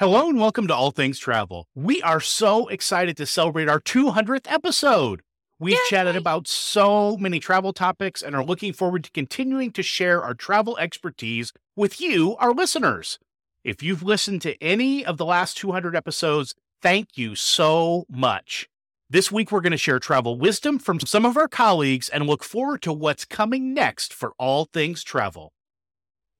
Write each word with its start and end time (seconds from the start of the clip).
Hello 0.00 0.28
and 0.28 0.40
welcome 0.40 0.66
to 0.66 0.74
All 0.74 0.90
Things 0.90 1.20
Travel. 1.20 1.68
We 1.72 2.02
are 2.02 2.18
so 2.18 2.66
excited 2.66 3.16
to 3.16 3.26
celebrate 3.26 3.68
our 3.68 3.78
200th 3.78 4.50
episode. 4.50 5.22
We've 5.60 5.74
Yay! 5.74 5.88
chatted 5.88 6.16
about 6.16 6.48
so 6.48 7.16
many 7.16 7.38
travel 7.38 7.72
topics 7.72 8.20
and 8.20 8.34
are 8.34 8.44
looking 8.44 8.72
forward 8.72 9.04
to 9.04 9.12
continuing 9.12 9.70
to 9.70 9.84
share 9.84 10.20
our 10.20 10.34
travel 10.34 10.76
expertise 10.78 11.52
with 11.76 12.00
you, 12.00 12.34
our 12.40 12.52
listeners. 12.52 13.20
If 13.62 13.84
you've 13.84 14.02
listened 14.02 14.42
to 14.42 14.60
any 14.60 15.06
of 15.06 15.16
the 15.16 15.24
last 15.24 15.56
200 15.58 15.94
episodes, 15.94 16.56
thank 16.82 17.16
you 17.16 17.36
so 17.36 18.04
much. 18.10 18.68
This 19.08 19.30
week, 19.30 19.52
we're 19.52 19.60
going 19.60 19.70
to 19.70 19.76
share 19.76 20.00
travel 20.00 20.36
wisdom 20.36 20.80
from 20.80 20.98
some 20.98 21.24
of 21.24 21.36
our 21.36 21.46
colleagues 21.46 22.08
and 22.08 22.26
look 22.26 22.42
forward 22.42 22.82
to 22.82 22.92
what's 22.92 23.24
coming 23.24 23.72
next 23.72 24.12
for 24.12 24.32
all 24.38 24.64
things 24.64 25.04
travel. 25.04 25.52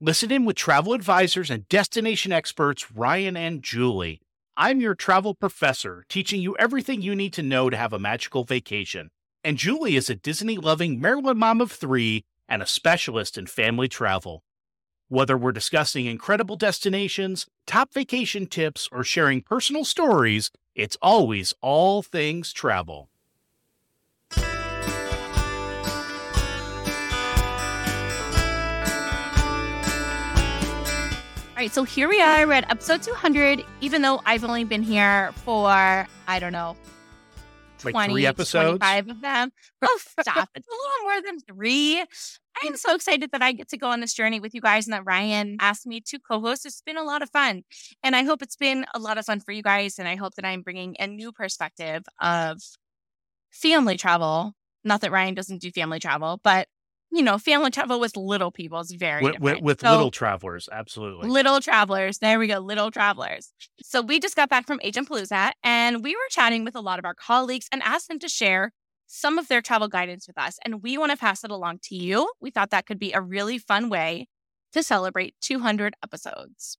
Listen 0.00 0.32
in 0.32 0.44
with 0.44 0.56
travel 0.56 0.92
advisors 0.92 1.50
and 1.50 1.68
destination 1.68 2.32
experts 2.32 2.90
Ryan 2.90 3.36
and 3.36 3.62
Julie. 3.62 4.20
I'm 4.56 4.80
your 4.80 4.96
travel 4.96 5.34
professor, 5.34 6.04
teaching 6.08 6.42
you 6.42 6.56
everything 6.56 7.00
you 7.00 7.14
need 7.14 7.32
to 7.34 7.44
know 7.44 7.70
to 7.70 7.76
have 7.76 7.92
a 7.92 7.98
magical 8.00 8.42
vacation. 8.42 9.10
And 9.44 9.56
Julie 9.56 9.94
is 9.94 10.10
a 10.10 10.16
Disney 10.16 10.56
loving 10.56 11.00
Maryland 11.00 11.38
mom 11.38 11.60
of 11.60 11.70
three 11.70 12.24
and 12.48 12.60
a 12.60 12.66
specialist 12.66 13.38
in 13.38 13.46
family 13.46 13.86
travel. 13.86 14.42
Whether 15.08 15.38
we're 15.38 15.52
discussing 15.52 16.06
incredible 16.06 16.56
destinations, 16.56 17.46
top 17.64 17.94
vacation 17.94 18.46
tips, 18.46 18.88
or 18.90 19.04
sharing 19.04 19.42
personal 19.42 19.84
stories, 19.84 20.50
it's 20.74 20.98
always 21.02 21.54
all 21.62 22.02
things 22.02 22.52
travel. 22.52 23.10
Right, 31.64 31.72
so 31.72 31.82
here 31.82 32.10
we 32.10 32.20
are. 32.20 32.46
We're 32.46 32.52
at 32.52 32.70
episode 32.70 33.02
200, 33.02 33.64
even 33.80 34.02
though 34.02 34.20
I've 34.26 34.44
only 34.44 34.64
been 34.64 34.82
here 34.82 35.32
for, 35.46 35.70
I 35.70 36.38
don't 36.38 36.52
know, 36.52 36.76
Like 37.82 37.94
20, 37.94 38.12
three 38.12 38.26
episodes? 38.26 38.80
25 38.80 39.08
of 39.08 39.20
them. 39.22 39.50
Oh, 39.80 39.98
stop. 40.20 40.50
it's 40.54 40.68
a 40.68 40.70
little 40.70 41.02
more 41.04 41.22
than 41.22 41.40
three. 41.40 42.00
I 42.00 42.66
am 42.66 42.76
so 42.76 42.94
excited 42.94 43.30
that 43.32 43.40
I 43.40 43.52
get 43.52 43.68
to 43.68 43.78
go 43.78 43.88
on 43.88 44.00
this 44.00 44.12
journey 44.12 44.40
with 44.40 44.54
you 44.54 44.60
guys 44.60 44.86
and 44.86 44.92
that 44.92 45.06
Ryan 45.06 45.56
asked 45.58 45.86
me 45.86 46.02
to 46.02 46.18
co 46.18 46.38
host. 46.38 46.66
It's 46.66 46.82
been 46.82 46.98
a 46.98 47.02
lot 47.02 47.22
of 47.22 47.30
fun. 47.30 47.62
And 48.02 48.14
I 48.14 48.24
hope 48.24 48.42
it's 48.42 48.56
been 48.56 48.84
a 48.94 48.98
lot 48.98 49.16
of 49.16 49.24
fun 49.24 49.40
for 49.40 49.52
you 49.52 49.62
guys. 49.62 49.98
And 49.98 50.06
I 50.06 50.16
hope 50.16 50.34
that 50.34 50.44
I'm 50.44 50.60
bringing 50.60 50.96
a 50.98 51.06
new 51.06 51.32
perspective 51.32 52.02
of 52.20 52.60
family 53.50 53.96
travel. 53.96 54.52
Not 54.84 55.00
that 55.00 55.12
Ryan 55.12 55.32
doesn't 55.32 55.62
do 55.62 55.70
family 55.70 55.98
travel, 55.98 56.40
but 56.44 56.68
you 57.14 57.22
know, 57.22 57.38
family 57.38 57.70
travel 57.70 58.00
with 58.00 58.16
little 58.16 58.50
people 58.50 58.80
is 58.80 58.90
very 58.92 59.22
With, 59.22 59.34
with, 59.34 59.42
different. 59.42 59.62
with 59.64 59.80
So- 59.80 59.90
little 59.92 60.10
travelers, 60.10 60.68
absolutely. 60.72 61.28
Little 61.28 61.60
travelers. 61.60 62.18
There 62.18 62.38
we 62.38 62.46
go. 62.48 62.58
Little 62.58 62.90
travelers. 62.90 63.52
So 63.82 64.02
we 64.02 64.18
just 64.20 64.36
got 64.36 64.48
back 64.48 64.66
from 64.66 64.80
Agent 64.82 65.08
Palooza 65.08 65.52
and 65.62 66.02
we 66.02 66.14
were 66.14 66.28
chatting 66.30 66.64
with 66.64 66.74
a 66.74 66.80
lot 66.80 66.98
of 66.98 67.04
our 67.04 67.14
colleagues 67.14 67.68
and 67.72 67.82
asked 67.82 68.08
them 68.08 68.18
to 68.18 68.28
share 68.28 68.72
some 69.06 69.38
of 69.38 69.48
their 69.48 69.60
travel 69.60 69.86
guidance 69.88 70.26
with 70.26 70.36
us. 70.38 70.58
And 70.64 70.82
we 70.82 70.98
want 70.98 71.12
to 71.12 71.16
pass 71.18 71.44
it 71.44 71.50
along 71.50 71.80
to 71.84 71.94
you. 71.94 72.30
We 72.40 72.50
thought 72.50 72.70
that 72.70 72.86
could 72.86 72.98
be 72.98 73.12
a 73.12 73.20
really 73.20 73.58
fun 73.58 73.88
way 73.90 74.26
to 74.72 74.82
celebrate 74.82 75.34
200 75.40 75.94
episodes. 76.02 76.78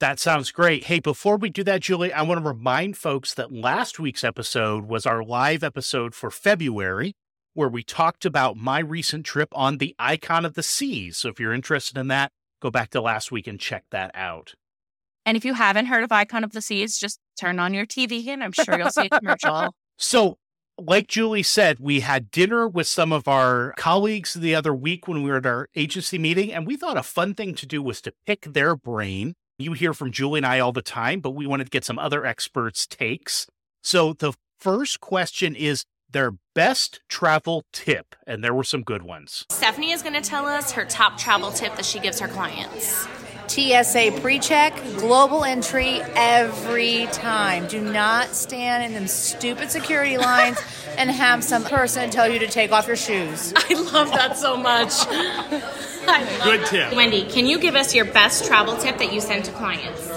That 0.00 0.18
sounds 0.18 0.50
great. 0.50 0.84
Hey, 0.84 0.98
before 0.98 1.36
we 1.36 1.48
do 1.50 1.62
that, 1.62 1.82
Julie, 1.82 2.12
I 2.12 2.22
want 2.22 2.42
to 2.42 2.48
remind 2.48 2.96
folks 2.96 3.34
that 3.34 3.52
last 3.52 4.00
week's 4.00 4.24
episode 4.24 4.86
was 4.88 5.06
our 5.06 5.22
live 5.22 5.62
episode 5.62 6.12
for 6.16 6.28
February, 6.28 7.14
where 7.54 7.68
we 7.68 7.82
talked 7.82 8.24
about 8.24 8.56
my 8.56 8.78
recent 8.78 9.26
trip 9.26 9.48
on 9.52 9.78
the 9.78 9.94
Icon 9.98 10.44
of 10.44 10.54
the 10.54 10.62
Seas. 10.62 11.18
So 11.18 11.28
if 11.28 11.38
you're 11.38 11.52
interested 11.52 11.98
in 11.98 12.08
that, 12.08 12.32
go 12.60 12.70
back 12.70 12.90
to 12.90 13.00
last 13.00 13.30
week 13.30 13.46
and 13.46 13.60
check 13.60 13.84
that 13.90 14.10
out. 14.14 14.54
And 15.24 15.36
if 15.36 15.44
you 15.44 15.54
haven't 15.54 15.86
heard 15.86 16.04
of 16.04 16.10
Icon 16.10 16.44
of 16.44 16.52
the 16.52 16.60
Seas, 16.60 16.98
just 16.98 17.20
turn 17.38 17.58
on 17.58 17.74
your 17.74 17.86
TV 17.86 18.26
and 18.28 18.42
I'm 18.42 18.52
sure 18.52 18.78
you'll 18.78 18.90
see 18.90 19.08
a 19.10 19.18
commercial. 19.18 19.74
So, 19.98 20.38
like 20.80 21.06
Julie 21.06 21.44
said, 21.44 21.78
we 21.78 22.00
had 22.00 22.30
dinner 22.30 22.66
with 22.66 22.88
some 22.88 23.12
of 23.12 23.28
our 23.28 23.72
colleagues 23.76 24.34
the 24.34 24.54
other 24.54 24.74
week 24.74 25.06
when 25.06 25.22
we 25.22 25.30
were 25.30 25.36
at 25.36 25.46
our 25.46 25.68
agency 25.76 26.18
meeting, 26.18 26.52
and 26.52 26.66
we 26.66 26.76
thought 26.76 26.96
a 26.96 27.04
fun 27.04 27.34
thing 27.34 27.54
to 27.56 27.66
do 27.66 27.80
was 27.80 28.00
to 28.00 28.14
pick 28.26 28.40
their 28.40 28.74
brain. 28.74 29.34
You 29.58 29.74
hear 29.74 29.94
from 29.94 30.10
Julie 30.10 30.38
and 30.38 30.46
I 30.46 30.58
all 30.58 30.72
the 30.72 30.82
time, 30.82 31.20
but 31.20 31.32
we 31.32 31.46
wanted 31.46 31.64
to 31.64 31.70
get 31.70 31.84
some 31.84 32.00
other 32.00 32.26
experts' 32.26 32.86
takes. 32.86 33.46
So, 33.82 34.14
the 34.14 34.32
first 34.58 34.98
question 34.98 35.54
is 35.54 35.84
their 36.12 36.34
best 36.54 37.00
travel 37.08 37.64
tip, 37.72 38.14
and 38.26 38.44
there 38.44 38.54
were 38.54 38.64
some 38.64 38.82
good 38.82 39.02
ones. 39.02 39.46
Stephanie 39.50 39.92
is 39.92 40.02
going 40.02 40.14
to 40.14 40.20
tell 40.20 40.46
us 40.46 40.72
her 40.72 40.84
top 40.84 41.18
travel 41.18 41.50
tip 41.50 41.74
that 41.76 41.84
she 41.84 41.98
gives 41.98 42.20
her 42.20 42.28
clients. 42.28 43.06
TSA 43.48 44.18
pre-check, 44.22 44.74
global 44.96 45.44
entry 45.44 46.00
every 46.14 47.06
time. 47.12 47.66
Do 47.66 47.82
not 47.82 48.28
stand 48.28 48.84
in 48.84 48.94
them 48.94 49.06
stupid 49.06 49.70
security 49.70 50.16
lines 50.16 50.58
and 50.96 51.10
have 51.10 51.44
some 51.44 51.64
person 51.64 52.08
tell 52.08 52.28
you 52.28 52.38
to 52.38 52.46
take 52.46 52.72
off 52.72 52.86
your 52.86 52.96
shoes. 52.96 53.52
I 53.56 53.74
love 53.74 54.10
that 54.10 54.38
so 54.38 54.56
much. 54.56 55.06
Good 56.02 56.60
that. 56.60 56.66
tip. 56.68 56.96
Wendy, 56.96 57.24
can 57.24 57.46
you 57.46 57.58
give 57.58 57.74
us 57.74 57.94
your 57.94 58.04
best 58.04 58.46
travel 58.46 58.76
tip 58.76 58.98
that 58.98 59.12
you 59.12 59.20
send 59.20 59.44
to 59.44 59.52
clients? 59.52 60.08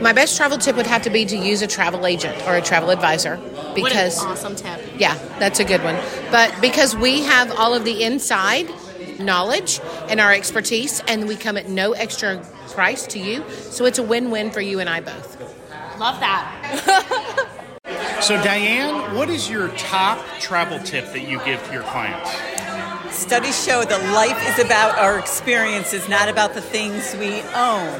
My 0.00 0.12
best 0.12 0.36
travel 0.36 0.56
tip 0.56 0.76
would 0.76 0.86
have 0.86 1.02
to 1.02 1.10
be 1.10 1.24
to 1.26 1.36
use 1.36 1.62
a 1.62 1.66
travel 1.66 2.06
agent 2.06 2.36
or 2.46 2.56
a 2.56 2.62
travel 2.62 2.90
advisor 2.90 3.36
because 3.74 4.16
what 4.16 4.26
an 4.26 4.32
awesome 4.32 4.56
tip. 4.56 4.80
yeah, 4.98 5.14
that's 5.38 5.60
a 5.60 5.64
good 5.64 5.82
one. 5.82 5.96
But 6.30 6.58
because 6.60 6.96
we 6.96 7.22
have 7.22 7.50
all 7.52 7.74
of 7.74 7.84
the 7.84 8.02
inside 8.02 8.70
knowledge 9.18 9.80
and 10.08 10.18
our 10.20 10.32
expertise 10.32 11.00
and 11.06 11.28
we 11.28 11.36
come 11.36 11.56
at 11.58 11.68
no 11.68 11.92
extra 11.92 12.42
price 12.68 13.06
to 13.08 13.18
you, 13.18 13.44
so 13.50 13.84
it's 13.84 13.98
a 13.98 14.02
win-win 14.02 14.50
for 14.50 14.60
you 14.62 14.80
and 14.80 14.88
I 14.88 15.00
both. 15.00 15.38
Love 15.98 16.18
that. 16.20 17.46
So, 18.20 18.36
Diane, 18.44 19.16
what 19.16 19.30
is 19.30 19.48
your 19.48 19.68
top 19.70 20.22
travel 20.40 20.78
tip 20.80 21.06
that 21.06 21.22
you 21.22 21.40
give 21.42 21.66
to 21.66 21.72
your 21.72 21.82
clients? 21.84 22.30
Studies 23.16 23.64
show 23.64 23.82
that 23.82 24.12
life 24.12 24.46
is 24.50 24.62
about 24.62 24.98
our 24.98 25.18
experiences, 25.18 26.06
not 26.06 26.28
about 26.28 26.52
the 26.52 26.60
things 26.60 27.16
we 27.16 27.40
own. 27.54 27.98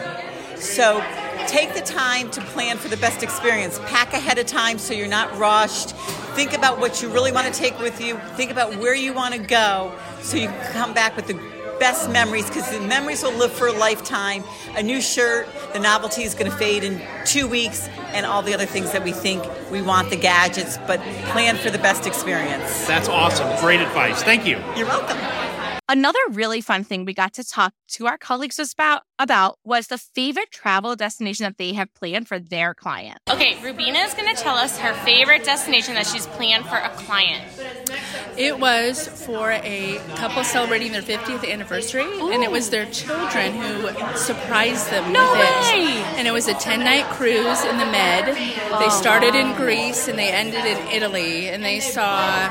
So 0.57 1.03
take 1.47 1.75
the 1.75 1.81
time 1.81 2.31
to 2.31 2.41
plan 2.41 2.77
for 2.79 2.89
the 2.89 2.97
best 2.97 3.23
experience. 3.23 3.79
Pack 3.87 4.13
ahead 4.13 4.39
of 4.39 4.47
time 4.47 4.79
so 4.79 4.95
you're 4.95 5.09
not 5.09 5.37
rushed. 5.39 5.91
Think 6.37 6.53
about 6.53 6.79
what 6.79 7.03
you 7.03 7.09
really 7.09 7.33
want 7.33 7.53
to 7.53 7.53
take 7.53 7.79
with 7.79 8.01
you. 8.01 8.17
Think 8.37 8.51
about 8.51 8.77
where 8.77 8.95
you 8.95 9.13
want 9.13 9.35
to 9.35 9.41
go 9.41 9.93
so 10.21 10.37
you 10.37 10.49
can 10.49 10.73
come 10.73 10.95
back 10.95 11.17
with 11.17 11.27
the 11.27 11.35
best 11.81 12.11
memories 12.11 12.47
because 12.47 12.71
the 12.71 12.81
memories 12.81 13.23
will 13.23 13.33
live 13.33 13.53
for 13.53 13.67
a 13.67 13.73
lifetime. 13.73 14.45
A 14.77 14.83
new 14.83 15.01
shirt, 15.01 15.49
the 15.73 15.79
novelty 15.79 16.23
is 16.23 16.35
going 16.35 16.51
to 16.51 16.57
fade 16.57 16.85
in 16.85 17.01
two 17.25 17.49
weeks, 17.49 17.89
and 18.13 18.27
all 18.27 18.43
the 18.43 18.55
other 18.55 18.67
things 18.67 18.93
that 18.93 19.03
we 19.03 19.13
think 19.13 19.43
we 19.71 19.83
want 19.83 20.11
the 20.11 20.17
gadgets, 20.17 20.79
but 20.87 21.01
plan 21.33 21.57
for 21.57 21.71
the 21.71 21.79
best 21.79 22.07
experience. 22.07 22.87
That's 22.87 23.09
awesome. 23.09 23.49
Great 23.61 23.81
advice. 23.81 24.23
Thank 24.23 24.47
you. 24.47 24.59
You're 24.77 24.87
welcome. 24.87 25.40
Another 25.93 26.21
really 26.31 26.61
fun 26.61 26.85
thing 26.85 27.05
we 27.05 27.13
got 27.13 27.35
to 27.35 27.43
talk 27.43 27.75
to 27.89 28.07
our 28.07 28.17
colleagues 28.17 28.61
about, 28.61 29.03
about 29.19 29.59
was 29.65 29.89
the 29.89 29.99
favorite 29.99 30.53
travel 30.53 30.95
destination 30.95 31.43
that 31.43 31.59
they 31.59 31.73
have 31.73 31.93
planned 31.95 32.29
for 32.29 32.39
their 32.39 32.75
client. 32.75 33.19
Okay, 33.29 33.61
Rubina 33.61 33.99
is 33.99 34.15
going 34.15 34.33
to 34.33 34.41
tell 34.41 34.55
us 34.55 34.79
her 34.79 34.95
favorite 35.05 35.43
destination 35.43 35.95
that 35.95 36.07
she's 36.07 36.29
planned 36.29 36.67
for 36.67 36.77
a 36.77 36.91
client. 36.91 37.43
It 38.37 38.61
was 38.61 39.09
for 39.27 39.51
a 39.51 40.01
couple 40.15 40.45
celebrating 40.45 40.93
their 40.93 41.03
50th 41.03 41.45
anniversary, 41.45 42.05
and 42.05 42.45
it 42.45 42.53
was 42.53 42.71
their 42.71 42.87
children 42.87 43.53
who 43.55 43.89
surprised 44.17 44.93
them 44.93 45.13
No 45.13 45.29
with 45.33 45.41
way! 45.41 45.99
it. 45.99 46.07
And 46.17 46.29
it 46.29 46.31
was 46.31 46.47
a 46.47 46.55
10 46.55 46.85
night 46.85 47.07
cruise 47.07 47.65
in 47.65 47.79
the 47.79 47.87
Med. 47.87 48.27
They 48.79 48.89
started 48.91 49.35
in 49.35 49.57
Greece 49.57 50.07
and 50.07 50.17
they 50.17 50.31
ended 50.31 50.65
in 50.65 50.79
Italy, 50.93 51.49
and 51.49 51.65
they 51.65 51.81
saw 51.81 52.49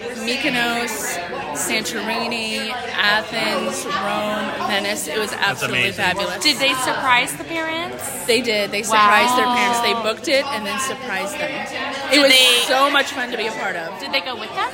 Mykonos, 0.00 1.16
Santorini, 1.56 2.70
Athens, 2.92 3.84
Rome, 3.86 4.68
Venice. 4.68 5.08
It 5.08 5.18
was 5.18 5.32
absolutely 5.32 5.92
fabulous. 5.92 6.42
Did 6.42 6.58
they 6.58 6.74
surprise 6.74 7.34
the 7.36 7.44
parents? 7.44 8.26
They 8.26 8.42
did. 8.42 8.70
They 8.70 8.82
surprised 8.82 9.36
their 9.38 9.46
parents. 9.46 9.80
They 9.80 9.94
booked 9.94 10.28
it 10.28 10.44
and 10.46 10.66
then 10.66 10.78
surprised 10.80 11.34
them. 11.34 11.50
It 11.50 12.10
Did 12.16 12.22
was 12.22 12.30
they- 12.32 12.62
so 12.66 12.90
much 12.90 13.06
fun 13.12 13.30
to 13.30 13.36
be 13.36 13.46
a 13.46 13.52
part 13.52 13.76
of. 13.76 13.98
Did 14.00 14.12
they 14.12 14.20
go 14.20 14.38
with 14.38 14.50
them? 14.54 14.70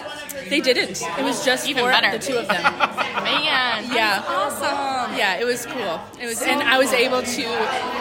They 0.48 0.60
didn't. 0.60 1.00
It 1.00 1.22
was 1.24 1.44
just 1.44 1.68
Even 1.68 1.84
for 1.84 1.90
better. 1.90 2.10
the 2.10 2.18
two 2.18 2.36
of 2.36 2.48
them. 2.48 2.62
Man, 3.22 3.84
Yeah. 3.94 4.22
awesome. 4.26 5.16
Yeah, 5.16 5.36
it 5.38 5.44
was 5.44 5.64
cool. 5.66 6.00
It 6.20 6.26
was, 6.26 6.42
and 6.42 6.62
I 6.62 6.78
was 6.78 6.92
able 6.92 7.22
to 7.22 7.42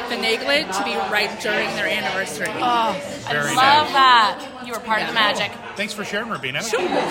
finagle 0.10 0.50
it 0.60 0.72
to 0.74 0.84
be 0.84 0.96
right 1.12 1.30
during 1.40 1.70
their 1.76 1.88
anniversary. 1.88 2.50
Oh, 2.56 2.98
I 3.28 3.32
Very 3.34 3.56
love 3.56 3.88
nice. 3.88 3.94
that. 3.94 4.61
You 4.72 4.78
were 4.78 4.86
part 4.86 5.02
of 5.02 5.08
the 5.08 5.14
magic. 5.14 5.52
Thanks 5.76 5.94
for 5.94 6.06
sharing, 6.06 6.30
Rabina. 6.30 6.62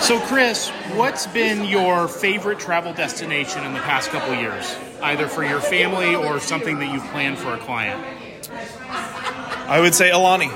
So, 0.01 0.19
Chris, 0.21 0.69
what's 0.95 1.27
been 1.27 1.65
your 1.65 2.07
favorite 2.07 2.59
travel 2.59 2.93
destination 2.93 3.63
in 3.63 3.73
the 3.73 3.79
past 3.79 4.09
couple 4.09 4.33
years, 4.33 4.75
either 5.03 5.27
for 5.27 5.43
your 5.43 5.61
family 5.61 6.15
or 6.15 6.39
something 6.39 6.79
that 6.79 6.91
you've 6.91 7.05
planned 7.11 7.37
for 7.37 7.53
a 7.53 7.59
client? 7.59 8.03
I 8.51 9.79
would 9.79 9.93
say 9.93 10.09
Aulani. 10.09 10.51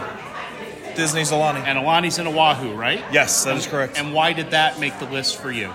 Disney's 0.96 1.32
Aulani. 1.32 1.64
And 1.66 1.78
Aulani's 1.78 2.18
in 2.18 2.26
Oahu, 2.26 2.74
right? 2.74 3.04
Yes, 3.12 3.44
that 3.44 3.56
is 3.58 3.68
correct. 3.68 4.00
And 4.00 4.14
why 4.14 4.34
did 4.34 4.52
that 4.52 4.80
make 4.80 4.98
the 5.00 5.06
list 5.06 5.38
for 5.38 5.52
you? 5.52 5.72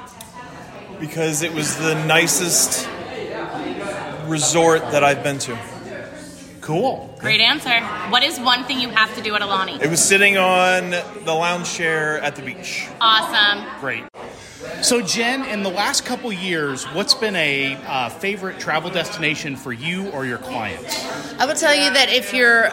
because 1.00 1.43
it 1.43 1.55
was 1.55 1.76
the 1.79 1.94
nicest 2.05 2.87
resort 4.26 4.83
that 4.93 5.03
I've 5.03 5.25
been 5.25 5.38
to. 5.38 5.59
Cool. 6.71 7.13
Great 7.19 7.41
answer. 7.41 7.81
What 8.11 8.23
is 8.23 8.39
one 8.39 8.63
thing 8.63 8.79
you 8.79 8.91
have 8.91 9.13
to 9.17 9.23
do 9.23 9.35
at 9.35 9.41
Aulani? 9.41 9.83
It 9.83 9.91
was 9.91 10.01
sitting 10.01 10.39
on 10.39 10.91
the 10.91 11.35
lounge 11.35 11.73
chair 11.73 12.21
at 12.21 12.37
the 12.37 12.43
beach. 12.43 12.87
Awesome. 13.01 13.67
Great. 13.81 14.05
So, 14.81 15.03
Jen, 15.03 15.45
in 15.47 15.65
the 15.65 15.69
last 15.69 16.05
couple 16.05 16.33
years, 16.33 16.85
what's 16.85 17.15
been 17.15 17.35
a 17.35 17.75
uh, 17.75 18.09
favorite 18.09 18.61
travel 18.61 18.89
destination 18.89 19.57
for 19.57 19.73
you 19.73 20.11
or 20.11 20.25
your 20.25 20.39
clients? 20.39 21.05
I 21.41 21.47
will 21.47 21.57
tell 21.57 21.75
you 21.75 21.93
that 21.93 22.09
if 22.09 22.33
you're 22.33 22.71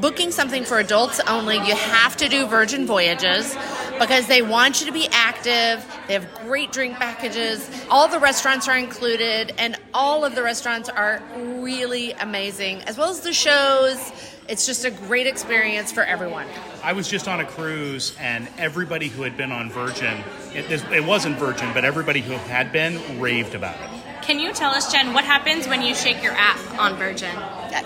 booking 0.00 0.30
something 0.30 0.64
for 0.64 0.78
adults 0.78 1.20
only, 1.28 1.56
you 1.56 1.76
have 1.76 2.16
to 2.16 2.28
do 2.30 2.46
Virgin 2.46 2.86
Voyages 2.86 3.54
because 4.00 4.26
they 4.26 4.40
want 4.40 4.80
you 4.80 4.86
to 4.86 4.92
be 4.92 5.06
active. 5.12 5.86
They 6.08 6.14
have 6.14 6.34
great 6.46 6.72
drink 6.72 6.96
packages. 6.96 7.70
All 7.90 8.08
the 8.08 8.18
restaurants 8.18 8.66
are 8.66 8.76
included, 8.76 9.52
and 9.58 9.76
all 9.92 10.24
of 10.24 10.34
the 10.34 10.42
restaurants 10.42 10.88
are 10.88 11.22
really 11.36 12.12
amazing, 12.12 12.80
as 12.84 12.96
well 12.96 13.10
as 13.10 13.20
the 13.20 13.34
shows. 13.34 14.10
It's 14.48 14.66
just 14.66 14.84
a 14.86 14.90
great 14.90 15.26
experience 15.28 15.92
for 15.92 16.02
everyone. 16.02 16.46
I 16.82 16.94
was 16.94 17.08
just 17.08 17.28
on 17.28 17.40
a 17.40 17.44
cruise, 17.44 18.16
and 18.18 18.48
everybody 18.56 19.08
who 19.08 19.22
had 19.22 19.36
been 19.36 19.52
on 19.52 19.70
Virgin, 19.70 20.24
it, 20.54 20.70
it 20.90 21.04
wasn't 21.04 21.38
Virgin, 21.38 21.70
but 21.74 21.84
everybody 21.84 22.22
who 22.22 22.32
had 22.32 22.72
been 22.72 23.20
raved 23.20 23.54
about 23.54 23.76
it. 23.80 23.90
Can 24.22 24.40
you 24.40 24.52
tell 24.52 24.70
us, 24.70 24.90
Jen, 24.90 25.12
what 25.12 25.24
happens 25.24 25.68
when 25.68 25.82
you 25.82 25.94
shake 25.94 26.22
your 26.22 26.32
app 26.32 26.58
on 26.78 26.96
Virgin? 26.96 27.34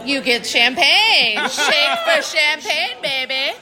You 0.04 0.20
get 0.20 0.46
champagne. 0.46 1.36
Shake 1.48 1.98
for 2.04 2.22
champagne, 2.22 3.02
baby. 3.02 3.58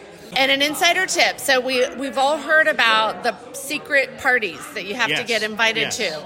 and 0.36 0.50
an 0.50 0.62
insider 0.62 1.06
tip. 1.06 1.40
So 1.40 1.60
we 1.60 1.88
we've 1.96 2.18
all 2.18 2.38
heard 2.38 2.66
about 2.66 3.22
the 3.22 3.34
secret 3.52 4.18
parties 4.18 4.60
that 4.74 4.86
you 4.86 4.94
have 4.94 5.08
to 5.08 5.24
get 5.24 5.42
invited 5.42 5.80
yes. 5.80 5.96
to. 5.98 6.24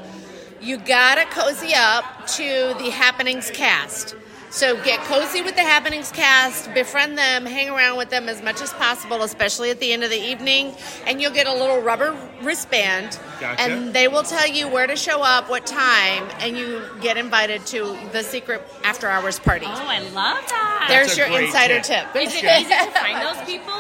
You 0.61 0.79
gotta 0.79 1.25
cozy 1.27 1.75
up 1.75 2.27
to 2.29 2.75
the 2.79 2.91
Happenings 2.91 3.51
cast. 3.51 4.17
So 4.55 4.81
get 4.85 5.01
cozy 5.01 5.43
with 5.43 5.57
the 5.57 5.63
Happenings 5.63 6.13
cast, 6.13 6.73
befriend 6.75 7.19
them, 7.19 7.45
hang 7.45 7.71
around 7.71 7.97
with 7.97 8.11
them 8.11 8.29
as 8.29 8.41
much 8.41 8.63
as 8.63 8.73
possible, 8.75 9.25
especially 9.25 9.71
at 9.71 9.81
the 9.81 9.93
end 9.93 10.05
of 10.05 10.11
the 10.11 10.17
evening, 10.17 10.77
and 11.09 11.21
you'll 11.21 11.33
get 11.33 11.49
a 11.49 11.53
little 11.53 11.81
rubber 11.81 12.17
wristband, 12.41 13.19
Gotcha. 13.41 13.61
and 13.61 13.93
they 13.93 14.07
will 14.07 14.23
tell 14.23 14.47
you 14.47 14.69
where 14.69 14.87
to 14.87 14.95
show 14.95 15.23
up, 15.23 15.51
what 15.51 15.67
time, 15.67 16.29
and 16.39 16.57
you 16.57 16.83
get 17.01 17.17
invited 17.17 17.67
to 17.67 17.99
the 18.13 18.23
secret 18.23 18.63
after 18.85 19.09
hours 19.09 19.41
party. 19.41 19.67
Oh, 19.67 19.73
I 19.75 19.99
love 20.11 20.47
that. 20.49 20.87
There's 20.89 21.19
your 21.19 21.27
insider 21.27 21.81
tip. 21.81 22.13
tip. 22.13 22.23
is 22.23 22.37
it 22.37 22.45
easy 22.45 22.69
to 22.71 22.91
find 22.93 23.21
those 23.27 23.45
people? 23.45 23.75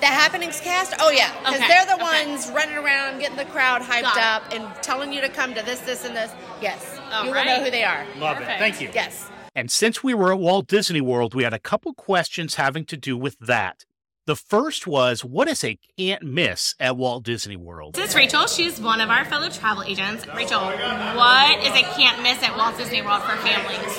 The 0.00 0.06
Happenings 0.08 0.60
cast? 0.60 0.92
Oh, 1.00 1.10
yeah. 1.10 1.32
Because 1.38 1.54
Okay, 1.54 1.68
they're 1.68 1.86
the 1.86 1.94
okay. 1.94 2.26
ones 2.26 2.50
running 2.50 2.76
around, 2.76 3.18
getting 3.20 3.38
the 3.38 3.46
crowd 3.46 3.80
hyped 3.80 4.02
Got 4.02 4.16
it. 4.18 4.22
up, 4.22 4.42
and 4.52 4.82
telling 4.82 5.10
you 5.10 5.22
to 5.22 5.30
come 5.30 5.54
to 5.54 5.64
this, 5.64 5.80
this, 5.80 6.04
and 6.04 6.14
this. 6.14 6.30
Yes. 6.60 6.98
All 7.10 7.24
you 7.24 7.32
right. 7.32 7.46
will 7.46 7.56
know 7.56 7.64
who 7.64 7.70
they 7.70 7.84
are. 7.84 8.04
Love 8.18 8.42
it. 8.42 8.46
Thank 8.58 8.82
you. 8.82 8.90
Yes. 8.92 9.30
And 9.54 9.70
since 9.70 10.02
we 10.02 10.14
were 10.14 10.32
at 10.32 10.38
Walt 10.38 10.66
Disney 10.68 11.00
World, 11.00 11.34
we 11.34 11.44
had 11.44 11.52
a 11.52 11.58
couple 11.58 11.92
questions 11.94 12.54
having 12.54 12.84
to 12.86 12.96
do 12.96 13.16
with 13.16 13.38
that. 13.40 13.84
The 14.26 14.36
first 14.36 14.86
was, 14.86 15.24
what 15.24 15.48
is 15.48 15.64
a 15.64 15.76
can't 15.98 16.22
miss 16.22 16.76
at 16.78 16.96
Walt 16.96 17.24
Disney 17.24 17.56
World? 17.56 17.94
This 17.94 18.10
is 18.10 18.14
Rachel. 18.14 18.46
She's 18.46 18.80
one 18.80 19.00
of 19.00 19.10
our 19.10 19.24
fellow 19.24 19.48
travel 19.48 19.82
agents. 19.82 20.24
Rachel, 20.28 20.60
what 20.60 21.58
is 21.64 21.72
a 21.72 21.82
can't 21.94 22.22
miss 22.22 22.40
at 22.42 22.56
Walt 22.56 22.76
Disney 22.76 23.02
World 23.02 23.22
for 23.22 23.36
families? 23.38 23.98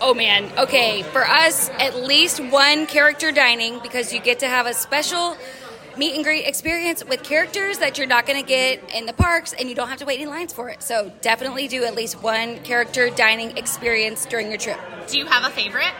Oh 0.00 0.14
man, 0.14 0.52
okay. 0.58 1.02
For 1.02 1.26
us, 1.26 1.70
at 1.70 1.96
least 1.96 2.38
one 2.38 2.86
character 2.86 3.32
dining 3.32 3.80
because 3.80 4.12
you 4.12 4.20
get 4.20 4.38
to 4.40 4.46
have 4.46 4.66
a 4.66 4.74
special 4.74 5.36
meet 5.96 6.14
and 6.14 6.24
greet 6.24 6.46
experience 6.46 7.04
with 7.04 7.22
characters 7.22 7.78
that 7.78 7.98
you're 7.98 8.06
not 8.06 8.26
going 8.26 8.40
to 8.40 8.46
get 8.46 8.94
in 8.94 9.06
the 9.06 9.12
parks 9.12 9.52
and 9.52 9.68
you 9.68 9.74
don't 9.74 9.88
have 9.88 9.98
to 9.98 10.04
wait 10.04 10.20
in 10.20 10.28
lines 10.28 10.52
for 10.52 10.68
it. 10.68 10.82
So 10.82 11.12
definitely 11.20 11.68
do 11.68 11.84
at 11.84 11.94
least 11.94 12.22
one 12.22 12.58
character 12.60 13.10
dining 13.10 13.56
experience 13.56 14.26
during 14.26 14.48
your 14.48 14.58
trip. 14.58 14.78
Do 15.08 15.18
you 15.18 15.26
have 15.26 15.44
a 15.44 15.50
favorite? 15.54 15.92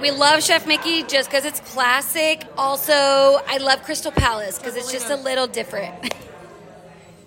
We 0.00 0.10
love 0.12 0.42
Chef 0.44 0.66
Mickey 0.66 1.02
just 1.02 1.28
because 1.28 1.44
it's 1.44 1.60
classic. 1.60 2.44
Also, 2.56 2.92
I 2.94 3.58
love 3.60 3.82
Crystal 3.82 4.12
Palace 4.12 4.58
because 4.58 4.76
it's 4.76 4.92
just 4.92 5.10
a 5.10 5.16
little 5.16 5.46
different. 5.46 6.14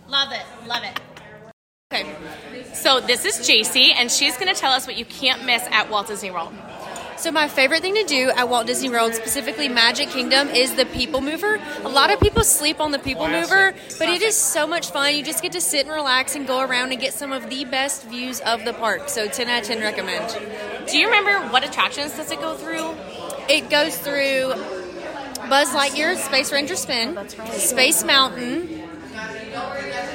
Love 0.07 0.33
it. 0.33 0.67
Love 0.67 0.83
it. 0.83 0.99
Okay. 1.93 2.13
So 2.73 2.99
this 2.99 3.23
is 3.23 3.37
JC, 3.47 3.93
and 3.95 4.11
she's 4.11 4.35
going 4.35 4.53
to 4.53 4.59
tell 4.59 4.73
us 4.73 4.85
what 4.85 4.97
you 4.97 5.05
can't 5.05 5.45
miss 5.45 5.63
at 5.71 5.89
Walt 5.89 6.07
Disney 6.07 6.31
World. 6.31 6.53
So 7.21 7.29
my 7.31 7.47
favorite 7.47 7.83
thing 7.83 7.93
to 7.93 8.03
do 8.03 8.31
at 8.31 8.49
Walt 8.49 8.65
Disney 8.65 8.89
World, 8.89 9.13
specifically 9.13 9.69
Magic 9.69 10.09
Kingdom, 10.09 10.47
is 10.47 10.73
the 10.73 10.87
People 10.87 11.21
Mover. 11.21 11.59
A 11.83 11.87
lot 11.87 12.11
of 12.11 12.19
people 12.19 12.43
sleep 12.43 12.79
on 12.79 12.89
the 12.91 12.97
People 12.97 13.27
Mover, 13.27 13.75
but 13.99 14.09
it 14.09 14.23
is 14.23 14.35
so 14.35 14.65
much 14.65 14.89
fun. 14.89 15.13
You 15.13 15.21
just 15.21 15.43
get 15.43 15.51
to 15.51 15.61
sit 15.61 15.85
and 15.85 15.93
relax 15.93 16.35
and 16.35 16.47
go 16.47 16.61
around 16.61 16.91
and 16.93 16.99
get 16.99 17.13
some 17.13 17.31
of 17.31 17.47
the 17.47 17.63
best 17.65 18.05
views 18.05 18.39
of 18.39 18.65
the 18.65 18.73
park. 18.73 19.07
So 19.07 19.27
10 19.27 19.47
out 19.49 19.61
of 19.61 19.67
10 19.67 19.81
recommend. 19.81 20.35
Do 20.87 20.97
you 20.97 21.05
remember 21.05 21.47
what 21.53 21.63
attractions 21.63 22.17
does 22.17 22.31
it 22.31 22.39
go 22.39 22.55
through? 22.55 22.95
It 23.47 23.69
goes 23.69 23.95
through 23.95 24.55
Buzz 25.47 25.69
Lightyear 25.75 26.17
Space 26.17 26.51
Ranger 26.51 26.75
Spin, 26.75 27.15
oh, 27.19 27.27
Space 27.51 28.03
Mountain. 28.03 28.81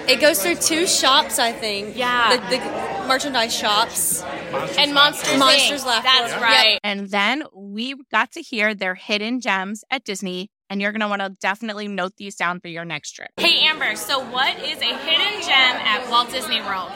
It 0.09 0.21
goes 0.21 0.43
through 0.43 0.57
two 0.57 0.89
shops, 0.89 1.39
I 1.39 1.53
think. 1.53 1.97
Yeah. 1.97 2.37
The, 2.37 2.57
the 2.57 2.96
merchandise 3.07 3.55
shops. 3.55 4.23
And 4.79 4.95
Monsters, 4.95 5.39
Monsters 5.39 5.83
Inc. 5.83 5.87
Laugh 5.87 6.03
That's 6.03 6.33
World. 6.33 6.43
right. 6.43 6.79
And 6.83 7.09
then 7.11 7.45
we 7.55 7.95
got 8.11 8.33
to 8.33 8.41
hear 8.41 8.75
their 8.75 8.95
hidden 8.95 9.41
gems 9.41 9.85
at 9.91 10.05
Disney, 10.05 10.51
and 10.71 10.81
you're 10.81 10.93
going 10.93 11.01
to 11.01 11.09
want 11.09 11.23
to 11.23 11.31
definitely 11.41 11.89
note 11.89 12.13
these 12.17 12.37
down 12.37 12.61
for 12.61 12.69
your 12.69 12.85
next 12.85 13.13
trip. 13.13 13.31
Hey 13.37 13.61
Amber, 13.67 13.97
so 13.97 14.21
what 14.31 14.59
is 14.59 14.79
a 14.79 14.97
hidden 14.97 15.43
gem 15.43 15.53
at 15.53 16.09
Walt 16.11 16.31
Disney 16.31 16.61
World? 16.63 16.91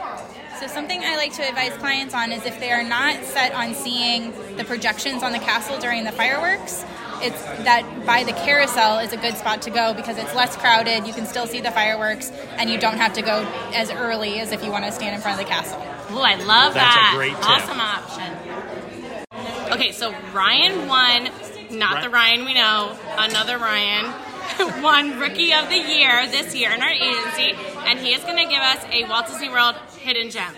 So 0.59 0.67
something 0.67 1.03
I 1.03 1.17
like 1.17 1.33
to 1.35 1.49
advise 1.49 1.73
clients 1.79 2.15
on 2.15 2.33
is 2.33 2.45
if 2.45 2.61
they 2.61 2.71
are 2.71 2.85
not 2.85 3.25
set 3.25 3.55
on 3.55 3.73
seeing 3.75 4.33
the 4.57 4.65
projections 4.65 5.23
on 5.23 5.33
the 5.33 5.39
castle 5.39 5.79
during 5.79 6.05
the 6.05 6.13
fireworks, 6.13 6.85
it's 7.23 7.43
that 7.65 8.05
by 8.07 8.25
the 8.25 8.33
carousel 8.33 8.99
is 8.99 9.13
a 9.13 9.17
good 9.17 9.37
spot 9.37 9.63
to 9.63 9.71
go 9.71 9.95
because 9.95 10.17
it's 10.19 10.35
less 10.35 10.57
crowded, 10.57 11.07
you 11.07 11.13
can 11.13 11.27
still 11.27 11.47
see 11.47 11.61
the 11.61 11.71
fireworks, 11.71 12.31
and 12.57 12.69
you 12.71 12.79
don't 12.79 12.97
have 12.99 13.13
to 13.15 13.23
go 13.23 13.47
as 13.75 13.91
early 13.91 14.41
as 14.41 14.53
if 14.53 14.63
you 14.65 14.71
want 14.71 14.85
to 14.85 14.93
stand 14.93 15.15
in 15.15 15.21
front 15.21 15.41
of 15.41 15.47
the 15.47 15.51
castle. 15.51 15.79
Oh, 16.11 16.23
I 16.23 16.35
love 16.37 16.75
that. 16.75 16.75
That's 16.75 16.97
a 16.97 16.99
that. 16.99 17.13
great 17.17 17.37
tip. 17.37 17.49
Awesome 17.49 17.81
option. 17.81 19.73
Okay, 19.73 19.93
so 19.93 20.13
Ryan 20.33 20.89
won, 20.89 21.31
not 21.71 21.95
Right. 21.95 22.03
the 22.05 22.11
Ryan 22.11 22.45
we 22.45 22.55
know, 22.55 22.97
another 23.19 23.59
Ryan, 23.59 24.13
won 24.83 25.19
Rookie 25.21 25.53
of 25.55 25.69
the 25.69 25.79
Year 25.79 26.27
this 26.27 26.55
year 26.55 26.73
in 26.73 26.83
our 26.83 26.91
agency, 26.91 27.55
and 27.87 27.99
he 27.99 28.13
is 28.13 28.23
going 28.25 28.37
to 28.37 28.47
give 28.53 28.61
us 28.61 28.85
a 28.91 29.05
Walt 29.09 29.27
Disney 29.29 29.49
World 29.49 29.77
hidden 29.99 30.31
gem. 30.31 30.53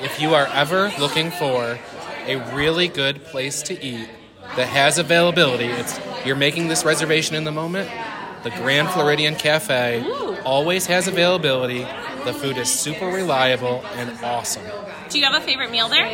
If 0.00 0.20
you 0.20 0.34
are 0.34 0.46
ever 0.46 0.90
looking 0.98 1.30
for 1.30 1.78
a 2.26 2.36
really 2.54 2.88
good 2.88 3.22
place 3.24 3.62
to 3.62 3.80
eat 3.84 4.08
that 4.56 4.68
has 4.68 4.98
availability, 4.98 5.64
it's 5.66 5.98
you're 6.26 6.36
making 6.36 6.68
this 6.68 6.84
reservation 6.84 7.34
in 7.36 7.44
the 7.44 7.52
moment. 7.52 7.90
The 8.42 8.50
Grand 8.50 8.88
Floridian 8.90 9.36
Cafe 9.36 10.04
always 10.44 10.86
has 10.86 11.06
availability. 11.08 11.86
The 12.24 12.32
food 12.32 12.56
is 12.58 12.68
super 12.72 13.06
reliable 13.06 13.84
and 13.94 14.10
awesome. 14.24 14.64
Do 15.10 15.18
you 15.18 15.24
have 15.24 15.40
a 15.40 15.44
favorite 15.44 15.70
meal 15.70 15.88
there? 15.88 16.06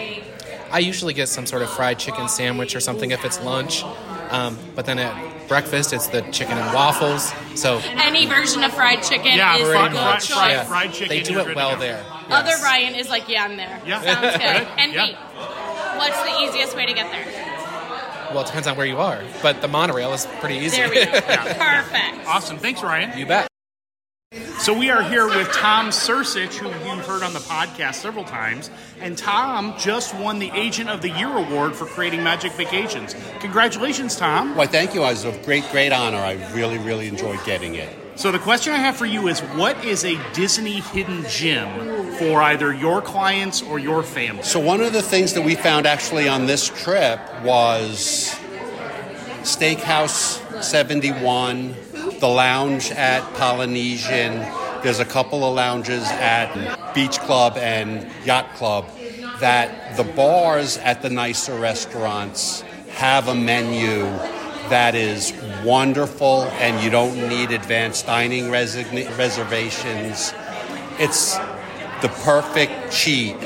I 0.71 0.81
usually 0.81 1.15
get 1.15 1.29
some 1.29 1.47
sort 1.47 1.63
of 1.63 1.71
fried 1.71 1.99
chicken 1.99 2.29
sandwich 2.29 2.77
or 2.77 2.81
something 2.81 3.11
if 3.11 3.25
it's 3.25 3.41
lunch, 3.43 3.83
um, 4.31 4.59
but 4.75 4.85
then 4.85 4.99
at 4.99 5.49
breakfast 5.49 5.95
it's 5.95 6.09
the 6.09 6.21
chicken 6.31 6.59
and 6.59 6.75
waffles. 6.75 7.33
So 7.55 7.81
Any 7.85 8.27
version 8.27 8.63
of 8.63 8.75
fried 8.75 9.03
chicken 9.03 9.37
Yeah, 9.37 9.57
is 9.57 9.63
fried- 9.69 9.87
a 9.93 9.95
good 9.95 9.99
fried- 10.01 10.21
choice. 10.21 10.29
fried- 10.37 10.51
yeah, 10.51 10.65
fried 10.65 10.93
chicken, 10.93 11.09
they 11.09 11.23
do 11.23 11.39
it 11.41 11.57
well 11.57 11.71
to 11.71 11.77
go. 11.77 11.81
there. 11.81 12.05
Other 12.29 12.53
Ryan 12.63 12.95
is 12.95 13.09
like, 13.09 13.27
yeah, 13.31 13.45
I'm 13.45 13.57
there. 13.57 13.81
Yeah. 13.87 14.03
Sounds 14.03 14.21
good. 14.37 14.41
Good. 14.41 14.69
And 14.77 14.93
Yeah. 14.93 15.07
Pete, 15.07 15.17
what's 15.97 16.23
the 16.23 16.41
easiest 16.43 16.77
way 16.77 16.85
to 16.85 16.93
get 16.93 17.11
there? 17.11 17.25
Well, 18.33 18.41
it 18.43 18.47
depends 18.47 18.67
on 18.69 18.77
where 18.77 18.87
you 18.87 18.99
are, 18.99 19.23
but 19.43 19.61
the 19.63 19.69
monorail 19.69 20.13
is 20.13 20.27
pretty 20.41 20.57
easy. 20.57 20.77
There 20.77 20.89
we 20.91 21.05
go. 21.05 21.11
Perfect. 21.21 22.27
Awesome. 22.27 22.59
Thanks, 22.59 22.83
Ryan. 22.83 23.19
you 23.19 23.27
bet. 23.27 23.49
So 24.59 24.77
we 24.79 24.91
are 24.91 25.03
here 25.03 25.27
with 25.27 25.51
Tom 25.53 25.89
Sursich, 25.89 26.57
who 26.57 26.67
you've 26.69 27.07
heard 27.07 27.23
on 27.23 27.33
the 27.33 27.39
podcast 27.39 27.95
several 27.95 28.25
times, 28.25 28.71
and 29.01 29.17
Tom 29.17 29.75
just 29.79 30.15
won 30.17 30.39
the 30.41 30.51
Agent 30.53 30.91
of 30.91 31.01
the 31.01 31.09
Year 31.11 31.35
award 31.35 31.75
for 31.75 31.87
creating 31.87 32.23
Magic 32.23 32.53
Vacations. 32.53 33.15
Congratulations, 33.41 34.17
Tom. 34.17 34.55
Why, 34.57 34.67
thank 34.67 34.95
you. 34.95 35.01
It 35.05 35.11
was 35.11 35.25
a 35.25 35.33
great, 35.45 35.65
great 35.71 35.93
honor. 35.93 36.19
I 36.19 36.33
really, 36.53 36.77
really 36.77 37.09
enjoyed 37.09 37.43
getting 37.45 37.77
it. 37.77 37.89
So 38.19 38.33
the 38.33 38.41
question 38.41 38.73
I 38.73 38.79
have 38.79 38.97
for 38.97 39.07
you 39.07 39.29
is, 39.29 39.39
what 39.39 39.85
is 39.85 40.05
a 40.05 40.19
Disney 40.33 40.81
hidden 40.81 41.25
gem 41.29 42.17
for 42.17 42.43
either 42.43 42.75
your 42.75 43.01
clients 43.01 43.63
or 43.63 43.79
your 43.79 44.03
family? 44.03 44.43
So, 44.43 44.59
one 44.59 44.81
of 44.81 44.93
the 44.93 45.03
things 45.03 45.35
that 45.35 45.43
we 45.43 45.55
found 45.55 45.87
actually 45.87 46.27
on 46.27 46.47
this 46.47 46.67
trip 46.69 47.21
was 47.45 48.37
Steakhouse 49.43 50.65
71, 50.65 51.77
the 52.19 52.27
lounge 52.27 52.91
at 52.91 53.23
Polynesian. 53.35 54.41
There's 54.83 54.99
a 54.99 55.05
couple 55.05 55.45
of 55.45 55.55
lounges 55.55 56.03
at 56.03 56.93
Beach 56.95 57.21
Club 57.21 57.57
and 57.57 58.05
Yacht 58.27 58.53
Club 58.57 58.91
that 59.39 59.97
the 59.97 60.03
bars 60.03 60.77
at 60.79 61.03
the 61.03 61.11
nicer 61.11 61.57
restaurants 61.57 62.63
have 62.91 63.29
a 63.29 63.35
menu 63.37 64.09
that 64.71 64.95
is 64.95 65.33
wonderful 65.65 66.43
and 66.61 66.83
you 66.83 66.91
don't 66.91 67.29
need 67.29 67.51
advanced 67.51 68.07
dining 68.07 68.51
resign- 68.51 69.09
reservations. 69.17 70.33
It's 70.99 71.37
the 72.03 72.09
perfect 72.25 72.93
cheat 72.93 73.37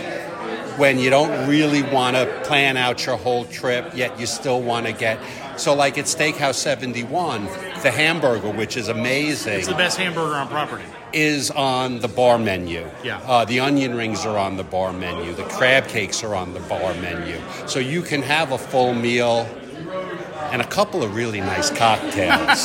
when 0.76 0.98
you 0.98 1.10
don't 1.10 1.48
really 1.48 1.82
want 1.82 2.16
to 2.16 2.26
plan 2.44 2.76
out 2.76 3.04
your 3.04 3.16
whole 3.16 3.44
trip, 3.46 3.92
yet 3.94 4.18
you 4.18 4.26
still 4.26 4.62
want 4.62 4.86
to 4.86 4.92
get. 4.92 5.18
So, 5.56 5.74
like 5.74 5.98
at 5.98 6.06
Steakhouse 6.06 6.54
71, 6.54 7.44
the 7.82 7.90
hamburger, 7.90 8.50
which 8.50 8.76
is 8.76 8.88
amazing. 8.88 9.58
It's 9.58 9.68
the 9.68 9.74
best 9.74 9.98
hamburger 9.98 10.34
on 10.34 10.48
property. 10.48 10.84
Is 11.12 11.50
on 11.50 12.00
the 12.00 12.08
bar 12.08 12.38
menu. 12.38 12.88
Yeah. 13.04 13.18
Uh, 13.18 13.44
the 13.44 13.60
onion 13.60 13.94
rings 13.94 14.24
are 14.24 14.38
on 14.38 14.56
the 14.56 14.64
bar 14.64 14.94
menu. 14.94 15.34
The 15.34 15.44
crab 15.44 15.86
cakes 15.86 16.24
are 16.24 16.34
on 16.34 16.54
the 16.54 16.60
bar 16.60 16.94
menu. 16.94 17.38
So 17.66 17.80
you 17.80 18.00
can 18.00 18.22
have 18.22 18.52
a 18.52 18.58
full 18.58 18.94
meal 18.94 19.46
and 20.52 20.60
a 20.60 20.66
couple 20.66 21.02
of 21.02 21.16
really 21.16 21.40
nice 21.40 21.70
cocktails. 21.70 22.64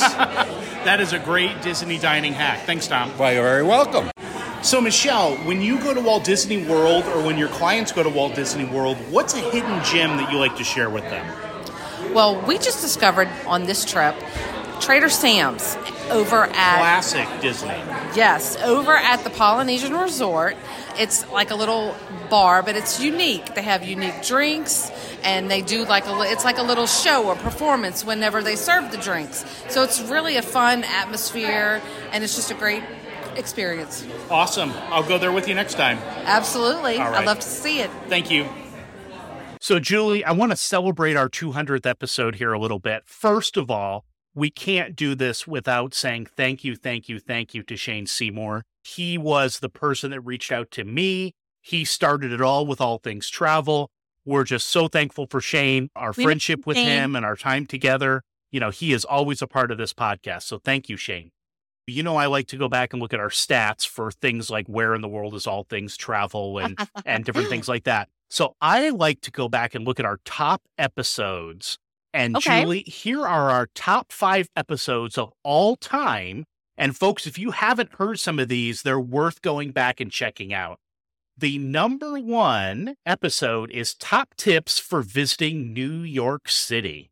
that 0.84 1.00
is 1.00 1.14
a 1.14 1.18
great 1.18 1.62
Disney 1.62 1.98
dining 1.98 2.34
hack. 2.34 2.66
Thanks, 2.66 2.86
Tom. 2.86 3.16
Well, 3.16 3.32
you're 3.32 3.42
very 3.42 3.62
welcome. 3.62 4.10
So, 4.62 4.80
Michelle, 4.80 5.36
when 5.38 5.62
you 5.62 5.78
go 5.80 5.94
to 5.94 6.00
Walt 6.00 6.24
Disney 6.24 6.66
World 6.66 7.04
or 7.06 7.24
when 7.24 7.38
your 7.38 7.48
clients 7.48 7.90
go 7.90 8.02
to 8.02 8.10
Walt 8.10 8.34
Disney 8.34 8.66
World, 8.66 8.98
what's 9.10 9.32
a 9.32 9.38
hidden 9.38 9.82
gem 9.84 10.18
that 10.18 10.30
you 10.30 10.38
like 10.38 10.54
to 10.56 10.64
share 10.64 10.90
with 10.90 11.04
them? 11.04 11.26
Well, 12.12 12.40
we 12.42 12.58
just 12.58 12.82
discovered 12.82 13.28
on 13.46 13.64
this 13.64 13.86
trip 13.86 14.14
Trader 14.80 15.08
Sam's 15.08 15.76
over 16.10 16.44
at 16.44 16.52
Classic 16.52 17.28
Disney. 17.40 17.68
Yes, 18.14 18.56
over 18.62 18.96
at 18.96 19.24
the 19.24 19.30
Polynesian 19.30 19.94
Resort. 19.94 20.56
It's 20.96 21.28
like 21.30 21.50
a 21.50 21.54
little 21.54 21.94
bar, 22.30 22.62
but 22.62 22.76
it's 22.76 23.00
unique. 23.00 23.54
They 23.54 23.62
have 23.62 23.84
unique 23.84 24.24
drinks, 24.24 24.90
and 25.22 25.50
they 25.50 25.62
do 25.62 25.84
like 25.84 26.06
a 26.06 26.20
it's 26.22 26.44
like 26.44 26.58
a 26.58 26.62
little 26.62 26.86
show 26.86 27.26
or 27.26 27.36
performance 27.36 28.04
whenever 28.04 28.42
they 28.42 28.56
serve 28.56 28.90
the 28.90 28.98
drinks. 28.98 29.44
So 29.68 29.82
it's 29.82 30.00
really 30.02 30.36
a 30.36 30.42
fun 30.42 30.84
atmosphere, 30.84 31.80
and 32.12 32.24
it's 32.24 32.34
just 32.34 32.50
a 32.50 32.54
great 32.54 32.82
experience. 33.36 34.04
Awesome. 34.30 34.72
I'll 34.88 35.06
go 35.06 35.18
there 35.18 35.32
with 35.32 35.48
you 35.48 35.54
next 35.54 35.74
time. 35.74 35.98
Absolutely, 36.24 36.98
All 36.98 37.10
right. 37.10 37.20
I'd 37.20 37.26
love 37.26 37.38
to 37.40 37.48
see 37.48 37.80
it. 37.80 37.90
Thank 38.08 38.30
you. 38.30 38.48
So, 39.60 39.80
Julie, 39.80 40.24
I 40.24 40.32
want 40.32 40.52
to 40.52 40.56
celebrate 40.56 41.16
our 41.16 41.28
200th 41.28 41.84
episode 41.84 42.36
here 42.36 42.52
a 42.52 42.58
little 42.58 42.78
bit. 42.78 43.02
First 43.06 43.56
of 43.56 43.70
all, 43.70 44.04
we 44.38 44.50
can't 44.50 44.94
do 44.94 45.14
this 45.16 45.46
without 45.48 45.94
saying 45.94 46.26
thank 46.36 46.62
you, 46.62 46.76
thank 46.76 47.08
you, 47.08 47.18
thank 47.18 47.54
you 47.54 47.62
to 47.64 47.76
Shane 47.76 48.06
Seymour. 48.06 48.62
He 48.84 49.18
was 49.18 49.58
the 49.58 49.68
person 49.68 50.12
that 50.12 50.20
reached 50.20 50.52
out 50.52 50.70
to 50.72 50.84
me. 50.84 51.34
He 51.60 51.84
started 51.84 52.32
it 52.32 52.40
all 52.40 52.64
with 52.64 52.80
All 52.80 52.98
Things 52.98 53.28
Travel. 53.28 53.90
We're 54.24 54.44
just 54.44 54.68
so 54.68 54.86
thankful 54.86 55.26
for 55.26 55.40
Shane, 55.40 55.90
our 55.96 56.12
We 56.16 56.22
friendship 56.22 56.66
with 56.66 56.76
Shane. 56.76 56.86
him 56.86 57.16
and 57.16 57.24
our 57.24 57.34
time 57.34 57.66
together. 57.66 58.22
You 58.52 58.60
know, 58.60 58.70
he 58.70 58.92
is 58.92 59.04
always 59.04 59.42
a 59.42 59.46
part 59.46 59.72
of 59.72 59.78
this 59.78 59.92
podcast. 59.92 60.42
So, 60.44 60.58
thank 60.58 60.88
you, 60.88 60.96
Shane. 60.96 61.32
You 61.86 62.02
know, 62.02 62.16
I 62.16 62.26
like 62.26 62.46
to 62.48 62.56
go 62.56 62.68
back 62.68 62.92
and 62.92 63.02
look 63.02 63.12
at 63.12 63.20
our 63.20 63.30
stats 63.30 63.86
for 63.86 64.10
things 64.10 64.50
like 64.50 64.66
where 64.66 64.94
in 64.94 65.00
the 65.00 65.08
world 65.08 65.34
is 65.34 65.46
all 65.46 65.64
things 65.64 65.96
travel 65.96 66.58
and 66.58 66.78
and 67.04 67.24
different 67.24 67.48
things 67.48 67.68
like 67.74 67.84
that. 67.84 68.08
So 68.30 68.54
I 68.60 68.90
like 68.90 69.20
to 69.22 69.30
go 69.30 69.48
back 69.48 69.74
and 69.74 69.84
look 69.84 69.98
at 69.98 70.06
our 70.06 70.20
top 70.24 70.62
episodes. 70.76 71.78
And 72.12 72.36
Okay. 72.36 72.62
Julie, 72.62 72.82
here 72.82 73.26
are 73.26 73.50
our 73.50 73.68
top 73.74 74.12
five 74.12 74.48
episodes 74.56 75.18
of 75.18 75.32
all 75.42 75.76
time. 75.76 76.44
And 76.76 76.96
folks, 76.96 77.26
if 77.26 77.38
you 77.38 77.50
haven't 77.50 77.94
heard 77.94 78.20
some 78.20 78.38
of 78.38 78.48
these, 78.48 78.82
they're 78.82 79.00
worth 79.00 79.42
going 79.42 79.72
back 79.72 80.00
and 80.00 80.10
checking 80.10 80.52
out. 80.54 80.78
The 81.36 81.58
number 81.58 82.18
one 82.18 82.94
episode 83.06 83.70
is 83.70 83.94
Top 83.94 84.34
Tips 84.36 84.78
for 84.78 85.02
Visiting 85.02 85.72
New 85.72 86.00
York 86.00 86.48
City. 86.48 87.10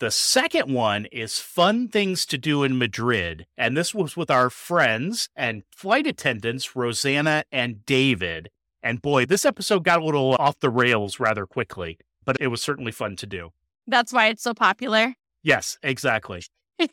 The 0.00 0.10
second 0.10 0.72
one 0.72 1.06
is 1.06 1.38
Fun 1.38 1.88
Things 1.88 2.26
to 2.26 2.36
Do 2.36 2.62
in 2.62 2.78
Madrid. 2.78 3.46
And 3.56 3.76
this 3.76 3.94
was 3.94 4.16
with 4.16 4.30
our 4.30 4.50
friends 4.50 5.28
and 5.34 5.62
flight 5.70 6.06
attendants, 6.06 6.76
Rosanna 6.76 7.44
and 7.50 7.86
David. 7.86 8.50
And 8.82 9.00
boy, 9.00 9.24
this 9.24 9.44
episode 9.44 9.82
got 9.84 10.02
a 10.02 10.04
little 10.04 10.34
off 10.38 10.58
the 10.60 10.68
rails 10.68 11.18
rather 11.18 11.46
quickly, 11.46 11.98
but 12.24 12.36
it 12.40 12.48
was 12.48 12.60
certainly 12.60 12.92
fun 12.92 13.16
to 13.16 13.26
do. 13.26 13.50
That's 13.86 14.12
why 14.12 14.28
it's 14.28 14.42
so 14.42 14.54
popular. 14.54 15.14
Yes, 15.42 15.78
exactly. 15.82 16.42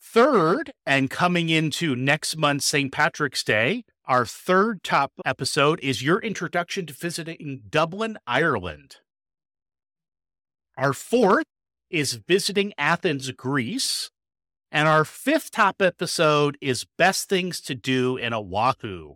Third, 0.00 0.72
and 0.84 1.10
coming 1.10 1.48
into 1.48 1.96
next 1.96 2.36
month's 2.36 2.66
St. 2.66 2.92
Patrick's 2.92 3.42
Day, 3.42 3.84
our 4.06 4.24
third 4.24 4.82
top 4.84 5.12
episode 5.24 5.80
is 5.82 6.02
your 6.02 6.20
introduction 6.20 6.86
to 6.86 6.94
visiting 6.94 7.62
Dublin, 7.68 8.16
Ireland. 8.26 8.96
Our 10.76 10.92
fourth 10.92 11.46
is 11.90 12.14
visiting 12.14 12.72
Athens, 12.78 13.30
Greece. 13.32 14.10
And 14.70 14.88
our 14.88 15.04
fifth 15.04 15.52
top 15.52 15.80
episode 15.80 16.58
is 16.60 16.86
best 16.98 17.28
things 17.28 17.60
to 17.62 17.74
do 17.74 18.16
in 18.16 18.34
Oahu. 18.34 19.14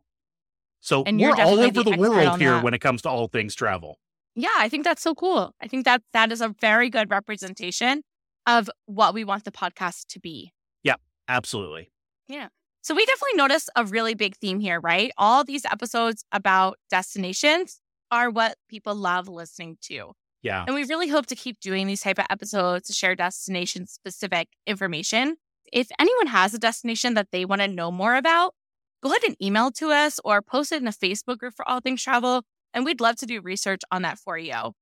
So 0.80 1.02
And 1.04 1.20
we're 1.20 1.34
all 1.34 1.60
over 1.60 1.82
the 1.82 1.90
the 1.90 1.96
world 1.96 2.38
here 2.38 2.52
that. 2.54 2.64
when 2.64 2.72
it 2.72 2.80
comes 2.80 3.02
to 3.02 3.10
all 3.10 3.28
things 3.28 3.54
travel. 3.54 3.98
Yeah, 4.34 4.49
I 4.56 4.68
think 4.68 4.84
that's 4.84 5.02
so 5.02 5.14
cool. 5.14 5.54
I 5.60 5.68
think 5.68 5.84
that 5.84 6.02
that 6.12 6.32
is 6.32 6.40
a 6.40 6.54
very 6.60 6.88
good 6.90 7.10
representation 7.10 8.02
of 8.46 8.70
what 8.87 9.14
we 9.14 9.25
want 9.25 9.44
the 9.44 9.50
podcast 9.50 10.06
to 10.08 10.20
be. 10.20 10.52
Yeah, 10.82 10.96
absolutely. 11.28 11.90
Yeah. 12.28 12.49
So 12.82 12.94
we 12.94 13.04
definitely 13.04 13.37
notice 13.37 13.68
a 13.76 13.84
really 13.84 14.14
big 14.14 14.37
theme 14.37 14.60
here, 14.60 14.80
right? 14.80 15.12
All 15.18 15.44
these 15.44 15.64
episodes 15.66 16.25
about 16.32 16.78
destinations 16.88 17.80
are 18.10 18.30
what 18.30 18.56
people 18.68 18.94
love 18.94 19.28
listening 19.28 19.76
to. 19.82 20.12
Yeah. 20.42 20.64
And 20.66 20.75
we 20.75 20.84
really 20.84 21.08
hope 21.08 21.26
to 21.26 21.37
keep 21.37 21.60
doing 21.60 21.87
these 21.87 22.00
type 22.00 22.18
of 22.18 22.26
episodes 22.30 22.87
to 22.87 22.94
share 22.94 23.14
destination 23.14 23.87
specific 23.87 24.49
information. 24.66 25.37
If 25.70 25.88
anyone 25.99 26.28
has 26.28 26.54
a 26.54 26.58
destination 26.58 27.14
that 27.14 27.28
they 27.30 27.44
want 27.44 27.60
to 27.60 27.68
know 27.68 27.90
more 27.90 28.16
about, 28.16 28.54
go 29.02 29.10
ahead 29.10 29.22
and 29.26 29.37
email 29.42 29.70
to 29.72 29.90
us 29.90 30.18
or 30.25 30.40
post 30.40 30.72
it 30.72 30.80
in 30.80 30.88
a 30.88 30.92
Facebook 30.92 31.38
group 31.38 31.54
for 31.54 31.68
All 31.68 31.80
Things 31.80 32.02
Travel. 32.02 32.42
And 32.72 32.84
we'd 32.84 33.00
love 33.00 33.16
to 33.16 33.26
do 33.26 33.40
research 33.40 33.80
on 33.90 34.02
that 34.02 34.18
for 34.18 34.38
you. 34.38 34.72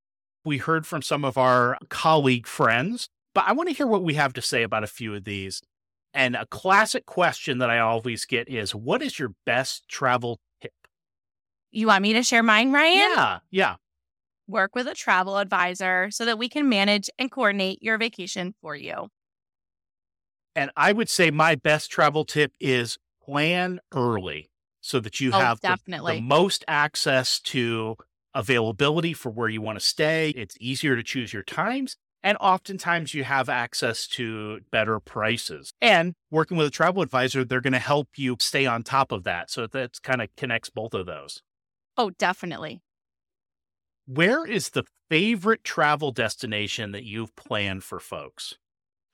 We 0.45 0.59
heard 0.59 0.87
from 0.87 1.02
some 1.02 1.25
of 1.25 1.37
our 1.37 1.78
colleague 1.88 2.47
friends, 2.47 3.09
but 3.35 3.45
I 3.47 3.52
want 3.52 3.68
to 3.68 3.75
hear 3.75 3.87
what 3.87 4.02
we 4.02 4.14
have 4.14 4.33
to 4.35 4.42
say 4.42 4.62
about 4.62 4.85
a 4.85 4.88
few 4.88 5.14
of 5.14 5.25
these. 5.25 5.62
And 6.14 6.37
a 6.37 6.47
classic 6.47 7.07
question 7.07 7.59
that 7.59 7.71
I 7.71 7.78
always 7.78 8.25
get 8.25 8.49
is 8.49 8.75
what 8.75 9.02
is 9.02 9.18
your 9.18 9.35
best 9.45 9.88
travel 9.88 10.40
tip? 10.61 10.73
You 11.71 11.88
want 11.88 12.02
me 12.02 12.14
to 12.14 12.23
share 12.23 12.42
mine, 12.42 12.73
Ryan? 12.73 12.97
Yeah, 12.97 13.38
yeah. 13.50 13.76
Work 14.47 14.75
with 14.75 14.87
a 14.87 14.95
travel 14.95 15.37
advisor 15.37 16.11
so 16.11 16.25
that 16.25 16.38
we 16.38 16.49
can 16.49 16.68
manage 16.68 17.11
and 17.18 17.30
coordinate 17.30 17.83
your 17.83 17.99
vacation 17.99 18.54
for 18.62 18.75
you. 18.75 19.09
And 20.57 20.71
I 20.76 20.92
would 20.92 21.11
say 21.11 21.30
my 21.30 21.54
best 21.54 21.90
travel 21.90 22.25
tip 22.25 22.52
is 22.59 22.97
plan 23.23 23.80
early 23.95 24.50
so 24.88 25.00
that 25.00 25.21
you 25.21 25.30
Oh, 25.35 25.38
have 25.38 25.61
the- 25.61 25.76
the 25.87 26.21
most 26.23 26.64
access 26.66 27.38
to 27.40 27.97
availability 28.35 29.12
for 29.12 29.28
where 29.30 29.49
you 29.50 29.61
want 29.61 29.78
to 29.78 29.85
stay. 29.85 30.30
It's 30.30 30.57
easier 30.61 30.97
to 30.97 31.02
choose 31.02 31.30
your 31.33 31.42
times. 31.42 31.97
And 32.23 32.38
oftentimes 32.40 33.12
you 33.12 33.23
have 33.25 33.50
access 33.50 34.07
to 34.09 34.61
better 34.73 34.99
prices. 34.99 35.73
And 35.83 36.14
working 36.30 36.57
with 36.57 36.66
a 36.66 36.71
travel 36.71 37.02
advisor, 37.02 37.45
they're 37.45 37.61
going 37.61 37.75
to 37.75 37.78
help 37.78 38.09
you 38.16 38.37
stay 38.40 38.64
on 38.64 38.83
top 38.83 39.12
of 39.12 39.25
that. 39.25 39.50
So 39.50 39.66
that 39.66 40.02
kind 40.02 40.23
of 40.23 40.35
connects 40.37 40.71
both 40.71 40.95
of 40.95 41.04
those. 41.04 41.42
Oh, 41.99 42.09
definitely. 42.11 42.80
Where 44.07 44.47
is 44.47 44.71
the 44.71 44.85
favorite 45.11 45.64
travel 45.64 46.12
destination 46.12 46.92
that 46.92 47.04
you've 47.04 47.37
planned 47.37 47.85
for 47.85 48.00
folks? 48.00 48.54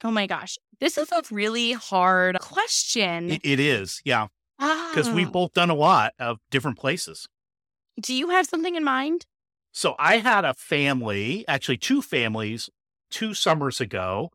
Oh 0.05 0.11
my 0.13 0.27
gosh. 0.27 0.57
This 0.81 0.97
is 0.99 1.11
a 1.11 1.23
really 1.31 1.73
hard 1.73 2.39
question. 2.41 3.31
It, 3.31 3.41
it 3.45 3.61
is, 3.61 4.01
yeah, 4.05 4.29
because 4.59 5.11
we've 5.11 5.29
Ah. 5.29 5.33
both 5.33 5.53
done 5.53 5.71
a 5.71 5.75
lot 5.75 6.13
of 6.19 6.39
different 6.51 6.79
places. 6.79 7.29
Do 8.01 8.15
you 8.15 8.31
have 8.31 8.47
something 8.47 8.75
in 8.75 8.85
mind? 8.85 9.27
So 9.73 9.95
I 9.99 10.19
had 10.19 10.45
a 10.45 10.55
family, 10.55 11.45
actually 11.49 11.79
two 11.79 12.01
families, 12.03 12.71
two 13.11 13.35
summers 13.35 13.81
ago, 13.81 14.31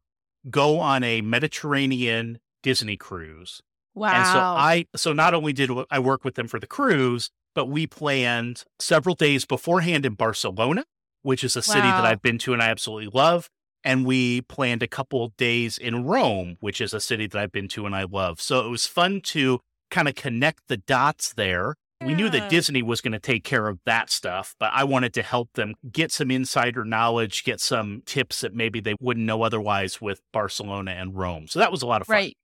go 0.49 0.79
on 0.79 1.03
a 1.03 1.21
Mediterranean 1.21 2.39
Disney 2.63 2.97
cruise. 2.97 3.61
Wow. 3.95 4.13
And 4.13 4.25
so 4.27 4.39
I 4.39 4.85
so 4.95 5.13
not 5.13 5.33
only 5.33 5.53
did 5.53 5.69
I 5.89 5.99
work 5.99 6.23
with 6.23 6.35
them 6.35 6.47
for 6.47 6.59
the 6.59 6.67
cruise, 6.67 7.31
but 7.55 7.65
we 7.65 7.87
planned 7.87 8.63
several 8.79 9.15
days 9.15 9.45
beforehand 9.45 10.05
in 10.05 10.13
Barcelona, 10.13 10.85
which 11.21 11.43
is 11.43 11.55
a 11.55 11.61
city 11.61 11.87
that 11.87 12.05
I've 12.05 12.21
been 12.21 12.37
to 12.39 12.53
and 12.53 12.61
I 12.61 12.69
absolutely 12.69 13.09
love. 13.13 13.49
And 13.83 14.05
we 14.05 14.41
planned 14.41 14.83
a 14.83 14.87
couple 14.87 15.23
of 15.23 15.35
days 15.37 15.77
in 15.77 16.03
Rome, 16.05 16.57
which 16.59 16.81
is 16.81 16.93
a 16.93 16.99
city 16.99 17.27
that 17.27 17.39
I've 17.41 17.51
been 17.51 17.69
to 17.69 17.85
and 17.85 17.95
I 17.95 18.03
love. 18.03 18.41
So 18.41 18.65
it 18.65 18.69
was 18.69 18.85
fun 18.85 19.21
to 19.21 19.61
kind 19.89 20.07
of 20.07 20.15
connect 20.15 20.67
the 20.67 20.77
dots 20.77 21.33
there. 21.33 21.75
We 22.01 22.15
knew 22.15 22.29
that 22.29 22.49
Disney 22.49 22.81
was 22.81 23.01
going 23.01 23.11
to 23.11 23.19
take 23.19 23.43
care 23.43 23.67
of 23.67 23.79
that 23.85 24.09
stuff, 24.09 24.55
but 24.57 24.71
I 24.73 24.85
wanted 24.85 25.13
to 25.15 25.21
help 25.21 25.49
them 25.55 25.75
get 25.91 26.13
some 26.13 26.31
insider 26.31 26.85
knowledge, 26.85 27.43
get 27.43 27.59
some 27.59 28.03
tips 28.05 28.39
that 28.39 28.53
maybe 28.55 28.79
they 28.79 28.95
wouldn't 29.01 29.25
know 29.25 29.43
otherwise 29.43 29.99
with 29.99 30.21
Barcelona 30.31 30.91
and 30.91 31.17
Rome. 31.17 31.47
So 31.47 31.59
that 31.59 31.73
was 31.73 31.81
a 31.81 31.87
lot 31.87 31.99
of 31.99 32.07
fun. 32.07 32.15
right. 32.15 32.37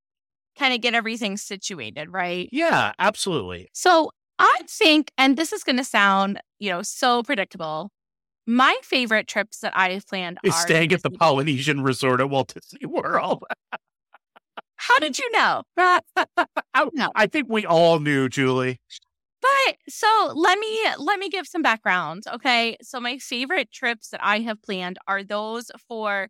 Kind 0.59 0.73
of 0.73 0.81
get 0.81 0.93
everything 0.93 1.37
situated, 1.37 2.11
right? 2.11 2.49
Yeah, 2.51 2.91
absolutely. 2.99 3.69
So 3.73 4.11
I 4.39 4.59
think, 4.69 5.11
and 5.17 5.37
this 5.37 5.53
is 5.53 5.63
going 5.63 5.77
to 5.77 5.85
sound, 5.85 6.41
you 6.59 6.69
know, 6.69 6.81
so 6.81 7.23
predictable. 7.23 7.91
My 8.45 8.77
favorite 8.83 9.27
trips 9.27 9.59
that 9.59 9.75
I 9.75 9.91
have 9.91 10.05
planned 10.05 10.37
is 10.43 10.53
are 10.53 10.61
staying 10.61 10.91
at 10.91 11.01
the 11.01 11.09
Disney. 11.09 11.17
Polynesian 11.17 11.81
Resort 11.81 12.19
at 12.19 12.29
Walt 12.29 12.53
Disney 12.53 12.81
oh, 12.85 12.89
World. 12.89 13.43
How 14.87 14.99
did 14.99 15.17
you 15.17 15.31
know? 15.31 15.63
I, 15.77 15.99
I 17.15 17.27
think 17.27 17.47
we 17.49 17.65
all 17.65 17.99
knew, 17.99 18.29
Julie. 18.29 18.79
But 19.41 19.75
so 19.87 20.31
let 20.35 20.57
me 20.59 20.79
let 20.97 21.19
me 21.19 21.29
give 21.29 21.47
some 21.47 21.61
background. 21.61 22.23
Okay. 22.31 22.77
So 22.81 22.99
my 22.99 23.17
favorite 23.17 23.71
trips 23.71 24.09
that 24.09 24.19
I 24.23 24.39
have 24.39 24.61
planned 24.61 24.97
are 25.07 25.23
those 25.23 25.71
for 25.87 26.29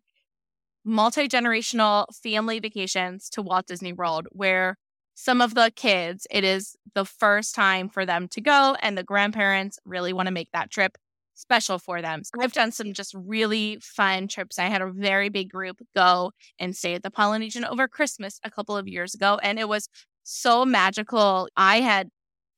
multi-generational 0.84 2.06
family 2.14 2.60
vacations 2.60 3.28
to 3.30 3.42
Walt 3.42 3.66
Disney 3.66 3.92
World 3.92 4.26
where 4.30 4.76
some 5.14 5.40
of 5.40 5.54
the 5.54 5.72
kids 5.74 6.26
it 6.30 6.44
is 6.44 6.76
the 6.94 7.04
first 7.04 7.54
time 7.54 7.88
for 7.88 8.06
them 8.06 8.28
to 8.28 8.40
go 8.40 8.76
and 8.80 8.96
the 8.96 9.02
grandparents 9.02 9.78
really 9.84 10.12
want 10.12 10.28
to 10.28 10.32
make 10.32 10.50
that 10.52 10.70
trip 10.70 10.96
special 11.36 11.78
for 11.78 12.02
them. 12.02 12.22
So 12.24 12.42
I've 12.42 12.52
done 12.52 12.72
some 12.72 12.92
just 12.92 13.14
really 13.14 13.78
fun 13.82 14.28
trips. 14.28 14.58
I 14.58 14.64
had 14.64 14.82
a 14.82 14.90
very 14.90 15.28
big 15.28 15.50
group 15.50 15.78
go 15.94 16.32
and 16.58 16.76
stay 16.76 16.94
at 16.94 17.02
the 17.04 17.10
Polynesian 17.10 17.64
over 17.64 17.86
Christmas 17.88 18.40
a 18.42 18.50
couple 18.50 18.76
of 18.76 18.88
years 18.88 19.14
ago 19.14 19.38
and 19.42 19.58
it 19.58 19.68
was 19.68 19.88
so 20.24 20.64
magical. 20.64 21.48
I 21.56 21.80
had 21.82 22.08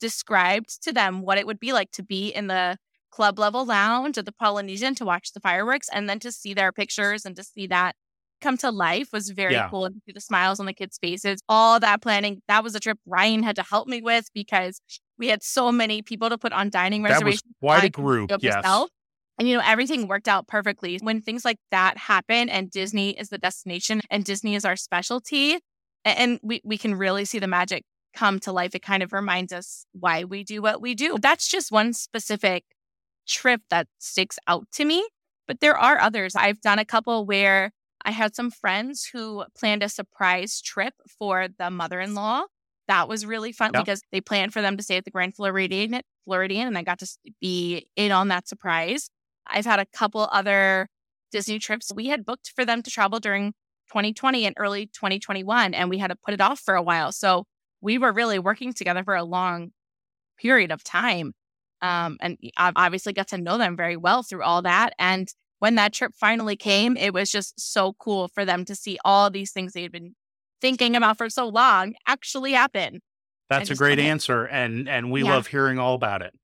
described 0.00 0.82
to 0.85 0.92
them 0.92 1.23
what 1.23 1.38
it 1.38 1.47
would 1.47 1.61
be 1.61 1.73
like 1.73 1.90
to 1.92 2.02
be 2.02 2.28
in 2.28 2.47
the 2.47 2.78
club 3.11 3.38
level 3.38 3.64
lounge 3.66 4.18
at 4.18 4.26
the 4.26 4.32
Polynesian 4.32 4.94
to 4.97 5.04
watch 5.04 5.32
the 5.32 5.40
fireworks 5.40 5.88
and 5.92 6.08
then 6.08 6.18
to 6.20 6.30
see 6.30 6.54
their 6.54 6.73
pictures 6.73 7.25
and 7.25 7.35
to 7.37 7.42
see 7.42 7.66
that 7.66 7.97
come 8.40 8.56
to 8.58 8.70
life 8.70 9.08
was 9.12 9.30
very 9.30 9.54
Yeah. 9.54 9.68
cool 9.68 9.87
and 9.87 9.94
to 9.97 10.00
see 10.06 10.12
the 10.12 10.20
smiles 10.20 10.61
on 10.61 10.66
the 10.66 10.73
kids' 10.73 10.99
faces. 10.99 11.40
All 11.49 11.80
that 11.80 12.00
planning, 12.02 12.42
that 12.47 12.62
was 12.62 12.75
a 12.76 12.80
trip 12.80 12.99
Ryan 13.06 13.42
had 13.42 13.56
to 13.56 13.62
help 13.64 13.88
me 13.88 14.00
with 14.00 14.26
because 14.32 14.80
we 15.18 15.28
had 15.28 15.42
so 15.42 15.72
many 15.72 16.02
people 16.02 16.28
to 16.28 16.38
put 16.38 16.52
on 16.52 16.70
dining 16.70 17.02
That 17.02 17.10
was 17.10 17.16
reservations. 17.16 17.54
quite 17.60 17.84
a 17.84 17.90
group, 17.90 18.30
yes. 18.40 18.56
myself. 18.56 18.90
And 19.38 19.48
you 19.48 19.56
know, 19.56 19.62
everything 19.64 20.08
worked 20.08 20.28
out 20.28 20.48
perfectly. 20.48 20.98
When 21.00 21.20
things 21.20 21.44
like 21.44 21.58
that 21.70 21.96
happen 21.96 22.48
and 22.48 22.70
Disney 22.70 23.10
is 23.10 23.28
the 23.28 23.38
destination 23.38 24.00
and 24.10 24.25
Disney 24.25 24.54
is 24.54 24.64
our 24.64 24.76
specialty, 24.76 25.58
and 26.04 26.40
we, 26.42 26.60
we 26.64 26.76
can 26.78 26.94
really 26.94 27.25
see 27.25 27.38
the 27.38 27.46
magic 27.46 27.84
come 28.14 28.40
to 28.40 28.52
life. 28.52 28.75
It 28.75 28.82
kind 28.82 29.02
of 29.02 29.12
reminds 29.12 29.52
us 29.52 29.84
why 29.92 30.25
we 30.25 30.42
do 30.42 30.60
what 30.62 30.80
we 30.80 30.94
do. 30.94 31.18
That's 31.20 31.48
just 31.48 31.70
one 31.70 31.92
specific 31.92 32.64
trip 33.28 33.60
that 33.70 33.87
sticks 33.98 34.38
out 34.48 34.66
to 34.72 34.84
me. 34.84 35.06
But 35.46 35.60
there 35.60 35.76
are 35.76 35.98
others. 36.00 36.34
I've 36.34 36.60
done 36.60 36.78
a 36.78 36.84
couple 36.84 37.25
where 37.25 37.70
I 38.04 38.10
had 38.10 38.34
some 38.34 38.50
friends 38.50 39.08
who 39.12 39.44
planned 39.56 39.82
a 39.82 39.88
surprise 39.88 40.60
trip 40.60 40.94
for 41.18 41.48
the 41.58 41.70
mother 41.70 42.00
in 42.00 42.14
law. 42.14 42.44
That 42.88 43.09
was 43.09 43.25
really 43.26 43.52
fun 43.52 43.71
Yeah. 43.75 43.80
because 43.83 44.02
they 44.12 44.21
planned 44.21 44.52
for 44.52 44.62
them 44.62 44.76
to 44.76 44.83
stay 44.83 44.97
at 44.97 45.04
the 45.04 45.11
Grand 45.11 45.37
Floridian, 45.37 46.00
Floridian, 46.25 46.66
and 46.66 46.76
I 46.78 46.83
got 46.83 46.99
to 47.00 47.07
be 47.40 47.87
in 47.97 48.12
on 48.12 48.28
that 48.28 48.49
surprise. 48.49 49.09
I've 49.47 49.66
had 49.66 49.78
a 49.78 49.87
couple 49.87 50.28
other 50.33 50.88
Disney 51.30 51.59
trips. 51.59 51.92
We 51.95 52.07
had 52.07 52.25
booked 52.25 52.52
for 52.57 52.64
them 52.64 52.83
to 52.83 52.90
travel 52.90 53.21
during 53.21 53.52
2020 53.90 54.47
and 54.47 54.54
early 54.59 54.87
2021, 54.87 55.75
and 55.75 55.88
we 55.90 55.99
had 55.99 56.09
to 56.09 56.16
put 56.16 56.35
it 56.35 56.40
off 56.40 56.61
for 56.61 56.75
a 56.75 56.83
while. 56.83 57.12
So 57.12 57.45
we 57.80 57.99
were 57.99 58.12
really 58.12 58.38
working 58.38 58.73
together 58.73 59.04
for 59.04 59.14
a 59.14 59.25
long 59.25 59.73
period 60.38 60.71
of 60.73 60.83
time. 60.85 61.33
Um, 61.83 62.16
and 62.21 62.37
I've 62.57 62.73
obviously 62.76 63.12
got 63.12 63.28
to 63.28 63.38
know 63.38 63.57
them 63.59 63.76
very 63.76 63.97
well 63.97 64.23
through 64.23 64.42
all 64.42 64.62
that. 64.62 64.95
And 64.99 65.28
when 65.61 65.75
that 65.76 65.92
trip 65.92 66.12
finally 66.18 66.57
came, 66.57 66.97
it 66.97 67.12
was 67.12 67.30
just 67.30 67.59
so 67.61 67.95
cool 67.99 68.28
for 68.28 68.45
them 68.45 68.64
to 68.64 68.75
see 68.75 68.99
all 69.04 69.30
these 69.30 69.52
things 69.52 69.73
they 69.73 69.83
had 69.83 69.92
been 69.92 70.14
thinking 70.60 70.96
about 70.96 71.18
for 71.18 71.28
so 71.30 71.48
long 71.48 71.94
actually 72.06 72.52
happen. 72.52 73.00
That's 73.50 73.70
a 73.70 73.74
great 73.74 73.98
answer, 73.98 74.44
and 74.44 74.88
and 74.88 75.10
we 75.10 75.22
Yeah. 75.22 75.34
love 75.34 75.46
hearing 75.48 75.78
all 75.78 75.94
about 75.94 76.22
it. 76.22 76.34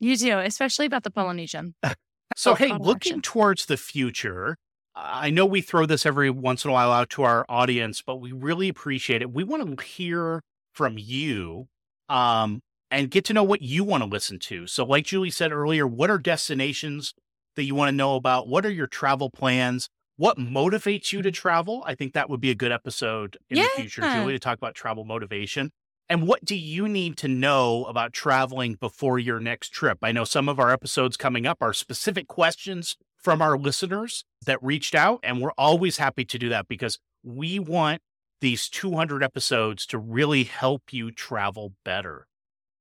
You 0.00 0.16
do, 0.16 0.38
especially 0.38 0.86
about 0.86 1.02
the 1.04 1.10
Polynesian. 1.10 1.74
So, 2.36 2.54
hey, 2.54 2.68
looking 2.68 3.14
action. 3.14 3.22
towards 3.22 3.66
the 3.66 3.76
future, 3.76 4.56
I 4.94 5.28
know 5.30 5.44
we 5.44 5.60
throw 5.60 5.86
this 5.86 6.06
every 6.06 6.30
once 6.30 6.64
in 6.64 6.70
a 6.70 6.72
while 6.72 6.92
out 6.92 7.10
to 7.10 7.24
our 7.24 7.44
audience, 7.48 8.00
but 8.00 8.16
we 8.16 8.30
really 8.30 8.68
appreciate 8.68 9.22
it. 9.22 9.32
We 9.32 9.42
want 9.42 9.76
to 9.76 9.84
hear 9.84 10.42
from 10.72 10.98
you 10.98 11.66
um, 12.08 12.60
and 12.92 13.10
get 13.10 13.24
to 13.24 13.32
know 13.32 13.42
what 13.42 13.60
you 13.60 13.82
want 13.82 14.04
to 14.04 14.08
listen 14.08 14.38
to. 14.40 14.68
So, 14.68 14.84
like 14.84 15.04
Julie 15.06 15.30
said 15.30 15.50
earlier, 15.50 15.84
what 15.84 16.10
are 16.10 16.18
destinations 16.18 17.12
that 17.56 17.64
you 17.64 17.74
want 17.74 17.88
to 17.88 17.96
know 17.96 18.14
about? 18.14 18.46
What 18.46 18.64
are 18.64 18.70
your 18.70 18.86
travel 18.86 19.30
plans? 19.30 19.88
What 20.18 20.36
motivates 20.36 21.12
you 21.12 21.22
to 21.22 21.28
mm-hmm. 21.28 21.32
travel? 21.32 21.82
I 21.86 21.94
think 21.94 22.12
that 22.12 22.28
would 22.28 22.40
be 22.40 22.50
a 22.50 22.54
good 22.54 22.72
episode 22.72 23.38
in 23.48 23.58
the 23.58 23.68
future, 23.76 24.02
Julie, 24.02 24.32
to 24.32 24.38
talk 24.40 24.58
about 24.58 24.74
travel 24.74 25.04
motivation. 25.04 25.70
And 26.08 26.26
what 26.26 26.44
do 26.44 26.56
you 26.56 26.88
need 26.88 27.16
to 27.18 27.28
know 27.28 27.84
about 27.84 28.12
traveling 28.12 28.74
before 28.74 29.20
your 29.20 29.38
next 29.38 29.68
trip? 29.68 29.98
I 30.02 30.10
know 30.10 30.24
some 30.24 30.48
of 30.48 30.58
our 30.58 30.72
episodes 30.72 31.16
coming 31.16 31.46
up 31.46 31.58
are 31.60 31.72
specific 31.72 32.26
questions 32.26 32.96
from 33.16 33.40
our 33.40 33.56
listeners 33.56 34.24
that 34.44 34.58
reached 34.60 34.96
out, 34.96 35.20
and 35.22 35.40
we're 35.40 35.52
always 35.56 35.98
happy 35.98 36.24
to 36.24 36.38
do 36.38 36.48
that 36.48 36.66
because 36.66 36.98
we 37.22 37.60
want 37.60 38.02
these 38.40 38.68
200 38.68 39.22
episodes 39.22 39.86
to 39.86 39.98
really 39.98 40.42
help 40.44 40.92
you 40.92 41.12
travel 41.12 41.74
better. 41.84 42.26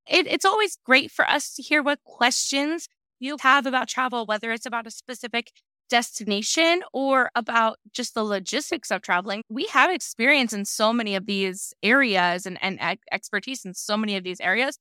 it, 0.07 0.25
it's 0.25 0.45
always 0.45 0.77
great 0.83 1.11
for 1.11 1.29
us 1.29 1.53
to 1.53 1.61
hear 1.61 1.83
what 1.83 2.03
questions 2.03 2.87
you 3.19 3.37
have 3.41 3.67
about 3.67 3.87
travel, 3.87 4.25
whether 4.25 4.51
it's 4.51 4.65
about 4.65 4.87
a 4.87 4.91
specific 4.91 5.51
destination 5.89 6.83
or 6.93 7.29
about 7.35 7.77
just 7.93 8.13
the 8.13 8.23
logistics 8.23 8.91
of 8.91 9.01
traveling. 9.01 9.41
We 9.49 9.65
have 9.67 9.91
experience 9.91 10.53
in 10.53 10.65
so 10.65 10.93
many 10.93 11.15
of 11.15 11.25
these 11.25 11.73
areas 11.83 12.45
and, 12.45 12.57
and 12.61 12.77
ex- 12.79 13.03
expertise 13.11 13.65
in 13.65 13.73
so 13.73 13.97
many 13.97 14.15
of 14.15 14.23
these 14.23 14.39
areas, 14.39 14.77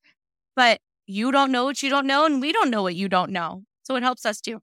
but 0.54 0.80
you 1.06 1.30
don't 1.30 1.52
know 1.52 1.64
what 1.64 1.82
you 1.82 1.90
don't 1.90 2.06
know, 2.06 2.26
and 2.26 2.40
we 2.40 2.52
don't 2.52 2.70
know 2.70 2.82
what 2.82 2.96
you 2.96 3.08
don't 3.08 3.30
know. 3.30 3.62
So 3.84 3.94
it 3.96 4.02
helps 4.02 4.26
us 4.26 4.40
too. 4.40 4.60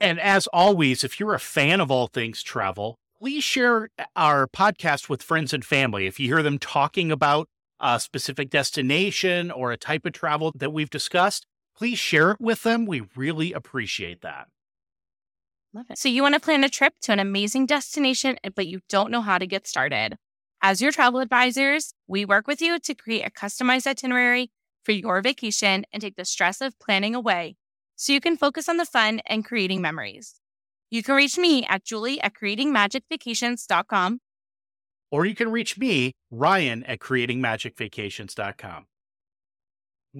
And 0.00 0.20
as 0.20 0.46
always, 0.48 1.04
if 1.04 1.18
you're 1.18 1.34
a 1.34 1.40
fan 1.40 1.80
of 1.80 1.90
all 1.90 2.06
things 2.06 2.42
travel, 2.42 2.96
please 3.18 3.44
share 3.44 3.90
uh, 3.98 4.04
our 4.14 4.46
podcast 4.46 5.08
with 5.08 5.22
friends 5.22 5.52
and 5.52 5.64
family. 5.64 6.06
If 6.06 6.20
you 6.20 6.28
hear 6.28 6.42
them 6.42 6.58
talking 6.58 7.10
about 7.10 7.48
a 7.80 8.00
specific 8.00 8.50
destination 8.50 9.50
or 9.50 9.72
a 9.72 9.76
type 9.76 10.04
of 10.06 10.12
travel 10.12 10.52
that 10.56 10.72
we've 10.72 10.90
discussed, 10.90 11.46
please 11.76 11.98
share 11.98 12.32
it 12.32 12.40
with 12.40 12.62
them. 12.62 12.86
We 12.86 13.02
really 13.14 13.52
appreciate 13.52 14.20
that. 14.22 14.48
Love 15.74 15.86
it. 15.90 15.98
So 15.98 16.08
you 16.08 16.22
want 16.22 16.34
to 16.34 16.40
plan 16.40 16.64
a 16.64 16.68
trip 16.68 16.94
to 17.02 17.12
an 17.12 17.18
amazing 17.18 17.66
destination, 17.66 18.38
eh, 18.42 18.50
but 18.54 18.66
you 18.66 18.80
don't 18.88 19.10
know 19.10 19.20
how 19.20 19.38
to 19.38 19.46
get 19.46 19.66
started. 19.66 20.16
As 20.62 20.80
your 20.80 20.90
travel 20.90 21.20
advisors, 21.20 21.94
we 22.06 22.24
work 22.24 22.46
with 22.46 22.60
you 22.60 22.78
to 22.80 22.94
create 22.94 23.26
a 23.26 23.30
customized 23.30 23.86
itinerary 23.86 24.50
for 24.84 24.92
your 24.92 25.20
vacation 25.20 25.84
and 25.92 26.00
take 26.00 26.16
the 26.16 26.24
stress 26.24 26.60
of 26.60 26.78
planning 26.78 27.14
away 27.14 27.56
so 27.96 28.12
you 28.12 28.20
can 28.20 28.36
focus 28.36 28.68
on 28.68 28.76
the 28.76 28.86
fun 28.86 29.20
and 29.26 29.44
creating 29.44 29.80
memories. 29.82 30.40
You 30.90 31.02
can 31.02 31.14
reach 31.14 31.36
me 31.36 31.66
at 31.66 31.84
julie 31.84 32.20
at 32.20 32.32
creatingmagicvacations.com. 32.34 34.20
Or 35.10 35.26
you 35.26 35.34
can 35.34 35.50
reach 35.50 35.78
me, 35.78 36.12
Ryan, 36.30 36.84
at 36.84 36.98
creatingmagicvacations.com. 36.98 38.86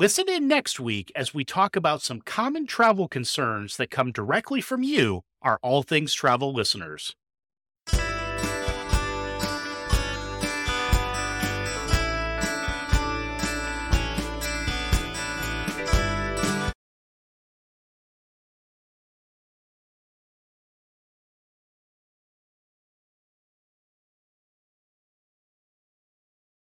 Listen 0.00 0.28
in 0.28 0.46
next 0.46 0.78
week 0.78 1.11
as 1.16 1.34
we 1.34 1.44
talk 1.44 1.74
about 1.74 2.02
some 2.02 2.20
common 2.20 2.68
travel 2.68 3.08
concerns 3.08 3.76
that 3.78 3.90
come 3.90 4.12
directly 4.12 4.61
from 4.61 4.84
you, 4.84 5.22
our 5.42 5.58
All 5.61 5.82
Things 5.82 6.14
Travel 6.14 6.52
listeners. 6.52 7.16